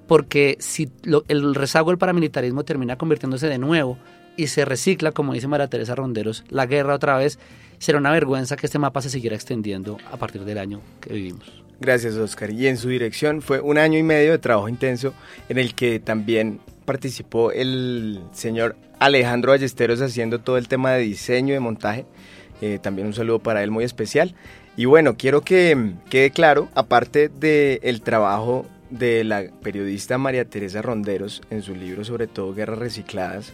porque 0.07 0.57
si 0.59 0.89
el 1.27 1.55
rezago 1.55 1.91
del 1.91 1.97
paramilitarismo 1.97 2.63
termina 2.63 2.97
convirtiéndose 2.97 3.47
de 3.47 3.57
nuevo 3.57 3.97
y 4.35 4.47
se 4.47 4.65
recicla, 4.65 5.11
como 5.11 5.33
dice 5.33 5.47
María 5.47 5.67
Teresa 5.67 5.95
Ronderos, 5.95 6.43
la 6.49 6.65
guerra 6.65 6.95
otra 6.95 7.17
vez, 7.17 7.39
será 7.79 7.97
una 7.97 8.11
vergüenza 8.11 8.55
que 8.55 8.67
este 8.67 8.79
mapa 8.79 9.01
se 9.01 9.09
siguiera 9.09 9.35
extendiendo 9.35 9.97
a 10.11 10.17
partir 10.17 10.43
del 10.45 10.57
año 10.57 10.81
que 11.01 11.13
vivimos. 11.13 11.63
Gracias, 11.79 12.15
Oscar. 12.15 12.49
Y 12.51 12.67
en 12.67 12.77
su 12.77 12.89
dirección 12.89 13.41
fue 13.41 13.59
un 13.59 13.77
año 13.77 13.99
y 13.99 14.03
medio 14.03 14.31
de 14.31 14.39
trabajo 14.39 14.67
intenso 14.67 15.13
en 15.47 15.59
el 15.59 15.75
que 15.75 15.99
también 15.99 16.59
participó 16.85 17.51
el 17.51 18.21
señor 18.31 18.75
Alejandro 18.99 19.51
Ballesteros 19.51 20.01
haciendo 20.01 20.39
todo 20.39 20.57
el 20.57 20.67
tema 20.67 20.93
de 20.93 21.01
diseño 21.01 21.49
y 21.49 21.53
de 21.53 21.59
montaje. 21.59 22.05
Eh, 22.61 22.79
también 22.81 23.07
un 23.07 23.13
saludo 23.13 23.39
para 23.39 23.63
él 23.63 23.69
muy 23.69 23.83
especial. 23.83 24.33
Y 24.77 24.85
bueno, 24.85 25.17
quiero 25.17 25.41
que 25.41 25.95
quede 26.07 26.29
claro, 26.29 26.69
aparte 26.75 27.29
del 27.29 28.01
trabajo 28.01 28.67
de 28.91 29.23
la 29.23 29.45
periodista 29.63 30.19
María 30.19 30.45
Teresa 30.45 30.83
Ronderos 30.83 31.41
en 31.49 31.63
su 31.63 31.73
libro 31.73 32.05
sobre 32.05 32.27
todo 32.27 32.53
Guerras 32.53 32.77
Recicladas, 32.77 33.53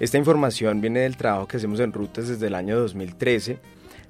esta 0.00 0.16
información 0.16 0.80
viene 0.80 1.00
del 1.00 1.18
trabajo 1.18 1.46
que 1.46 1.58
hacemos 1.58 1.78
en 1.80 1.92
Rutas 1.92 2.26
desde 2.26 2.46
el 2.46 2.54
año 2.54 2.80
2013. 2.80 3.58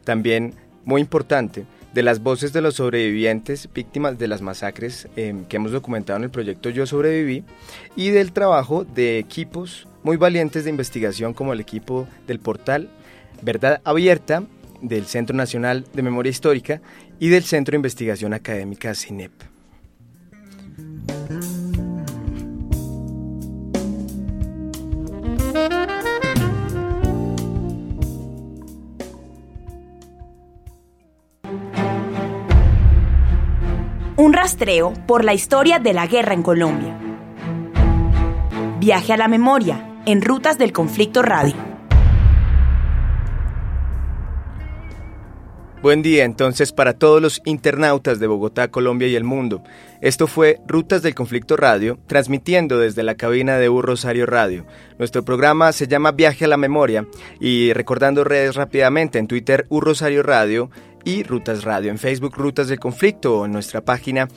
También, 0.05 0.55
muy 0.85 1.01
importante, 1.01 1.67
de 1.93 2.03
las 2.05 2.23
voces 2.23 2.53
de 2.53 2.61
los 2.61 2.77
sobrevivientes 2.77 3.69
víctimas 3.75 4.17
de 4.17 4.29
las 4.29 4.41
masacres 4.41 5.09
em, 5.17 5.45
que 5.45 5.57
hemos 5.57 5.73
documentado 5.73 6.17
en 6.17 6.25
el 6.25 6.31
proyecto 6.31 6.71
Yo 6.71 6.87
Sobreviví 6.87 7.43
y 7.97 8.11
del 8.11 8.31
trabajo 8.31 8.85
de 8.85 9.19
equipos 9.19 9.89
muy 10.05 10.17
valientes 10.17 10.63
de 10.63 10.71
investigación 10.71 11.35
como 11.35 11.53
el 11.53 11.61
equipo 11.61 12.07
del 12.29 12.39
portal 12.39 12.89
Verdad 13.43 13.81
Abierta, 13.85 14.45
del 14.83 15.07
Centro 15.07 15.35
Nacional 15.35 15.87
de 15.95 16.03
Memoria 16.03 16.31
Histórica 16.31 16.83
y 17.19 17.29
del 17.29 17.45
Centro 17.45 17.73
de 17.73 17.77
Investigación 17.77 18.35
Académica 18.35 18.95
CINEP. 18.95 19.33
Un 34.17 34.35
rastreo 34.35 34.93
por 35.07 35.25
la 35.25 35.35
historia 35.35 35.79
de 35.79 35.95
la 35.95 36.07
guerra 36.07 36.35
en 36.35 36.43
Colombia. 36.43 36.97
Viaje 38.79 39.13
a 39.13 39.17
la 39.17 39.29
memoria 39.29 39.89
en 40.07 40.23
Rutas 40.23 40.59
del 40.59 40.73
Conflicto 40.73 41.23
Radio. 41.23 41.72
Buen 45.83 46.01
día 46.03 46.25
entonces 46.25 46.73
para 46.73 46.93
todos 46.93 47.21
los 47.21 47.43
internautas 47.45 48.21
de 48.21 48.29
Bogotá, 48.29 48.69
Colombia 48.69 49.09
y 49.09 49.17
el 49.17 49.25
mundo. 49.25 49.65
Esto 50.01 50.29
fue 50.29 50.61
Rutas 50.67 51.03
del 51.03 51.17
Conflicto 51.17 51.57
Radio, 51.57 51.99
transmitiendo 52.07 52.79
desde 52.79 53.03
la 53.03 53.17
cabina 53.17 53.59
de 53.59 53.69
U 53.69 53.83
Rosario 53.83 54.27
Radio. 54.27 54.65
Nuestro 54.99 55.25
programa 55.25 55.73
se 55.73 55.89
llama 55.89 56.13
Viaje 56.13 56.45
a 56.45 56.49
la 56.49 56.57
Memoria 56.57 57.07
y 57.41 57.73
recordando 57.73 58.23
redes 58.23 58.55
rápidamente 58.55 59.19
en 59.19 59.27
Twitter 59.27 59.67
U 59.71 59.81
Rosario 59.81 60.23
Radio, 60.23 60.71
y 61.05 61.23
Rutas 61.23 61.65
Radio. 61.65 61.91
En 61.91 61.99
Facebook 61.99 62.37
Rutas 62.37 62.69
del 62.69 62.79
Conflicto 62.79 63.41
o 63.41 63.47
en 63.47 63.53
nuestra 63.53 63.81
página 63.81 64.29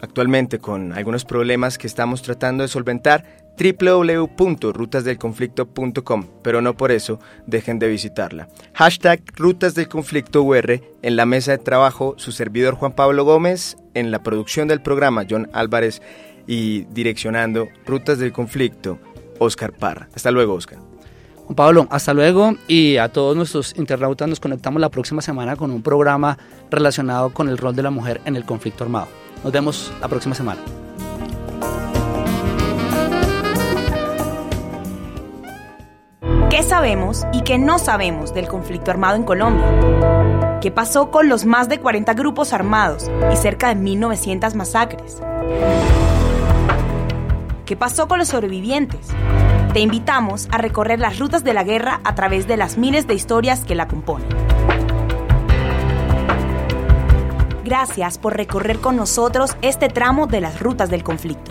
actualmente 0.00 0.58
con 0.58 0.92
algunos 0.92 1.24
problemas 1.24 1.78
que 1.78 1.86
estamos 1.86 2.20
tratando 2.22 2.62
de 2.62 2.68
solventar 2.68 3.43
www.rutasdelconflicto.com, 3.58 6.26
pero 6.42 6.60
no 6.60 6.76
por 6.76 6.92
eso 6.92 7.18
dejen 7.46 7.78
de 7.78 7.88
visitarla. 7.88 8.48
Hashtag 8.74 9.22
Rutas 9.36 9.74
del 9.74 9.88
Conflicto 9.88 10.42
UR 10.42 10.82
en 11.02 11.16
la 11.16 11.24
mesa 11.26 11.52
de 11.52 11.58
trabajo, 11.58 12.14
su 12.16 12.32
servidor 12.32 12.74
Juan 12.74 12.92
Pablo 12.92 13.24
Gómez, 13.24 13.76
en 13.94 14.10
la 14.10 14.22
producción 14.22 14.68
del 14.68 14.82
programa 14.82 15.24
John 15.28 15.48
Álvarez 15.52 16.02
y 16.46 16.84
direccionando 16.86 17.68
Rutas 17.86 18.18
del 18.18 18.32
Conflicto, 18.32 18.98
Oscar 19.38 19.72
Parra. 19.72 20.08
Hasta 20.14 20.30
luego, 20.30 20.54
Oscar. 20.54 20.78
Juan 21.44 21.56
Pablo, 21.56 21.86
hasta 21.90 22.14
luego 22.14 22.54
y 22.68 22.96
a 22.96 23.10
todos 23.10 23.36
nuestros 23.36 23.76
internautas 23.76 24.28
nos 24.28 24.40
conectamos 24.40 24.80
la 24.80 24.88
próxima 24.88 25.20
semana 25.20 25.56
con 25.56 25.70
un 25.70 25.82
programa 25.82 26.38
relacionado 26.70 27.30
con 27.30 27.48
el 27.48 27.58
rol 27.58 27.76
de 27.76 27.82
la 27.82 27.90
mujer 27.90 28.20
en 28.24 28.36
el 28.36 28.44
conflicto 28.44 28.84
armado. 28.84 29.08
Nos 29.42 29.52
vemos 29.52 29.92
la 30.00 30.08
próxima 30.08 30.34
semana. 30.34 30.83
¿Qué 36.54 36.62
sabemos 36.62 37.26
y 37.32 37.40
qué 37.40 37.58
no 37.58 37.80
sabemos 37.80 38.32
del 38.32 38.46
conflicto 38.46 38.92
armado 38.92 39.16
en 39.16 39.24
Colombia? 39.24 40.60
¿Qué 40.60 40.70
pasó 40.70 41.10
con 41.10 41.28
los 41.28 41.44
más 41.44 41.68
de 41.68 41.80
40 41.80 42.14
grupos 42.14 42.52
armados 42.52 43.10
y 43.32 43.34
cerca 43.34 43.74
de 43.74 43.74
1.900 43.74 44.54
masacres? 44.54 45.20
¿Qué 47.66 47.74
pasó 47.74 48.06
con 48.06 48.20
los 48.20 48.28
sobrevivientes? 48.28 49.08
Te 49.72 49.80
invitamos 49.80 50.46
a 50.52 50.58
recorrer 50.58 51.00
las 51.00 51.18
rutas 51.18 51.42
de 51.42 51.54
la 51.54 51.64
guerra 51.64 52.00
a 52.04 52.14
través 52.14 52.46
de 52.46 52.56
las 52.56 52.78
miles 52.78 53.08
de 53.08 53.14
historias 53.14 53.64
que 53.64 53.74
la 53.74 53.88
componen. 53.88 54.28
Gracias 57.64 58.16
por 58.16 58.36
recorrer 58.36 58.78
con 58.78 58.94
nosotros 58.94 59.56
este 59.60 59.88
tramo 59.88 60.28
de 60.28 60.40
las 60.40 60.60
rutas 60.60 60.88
del 60.88 61.02
conflicto. 61.02 61.50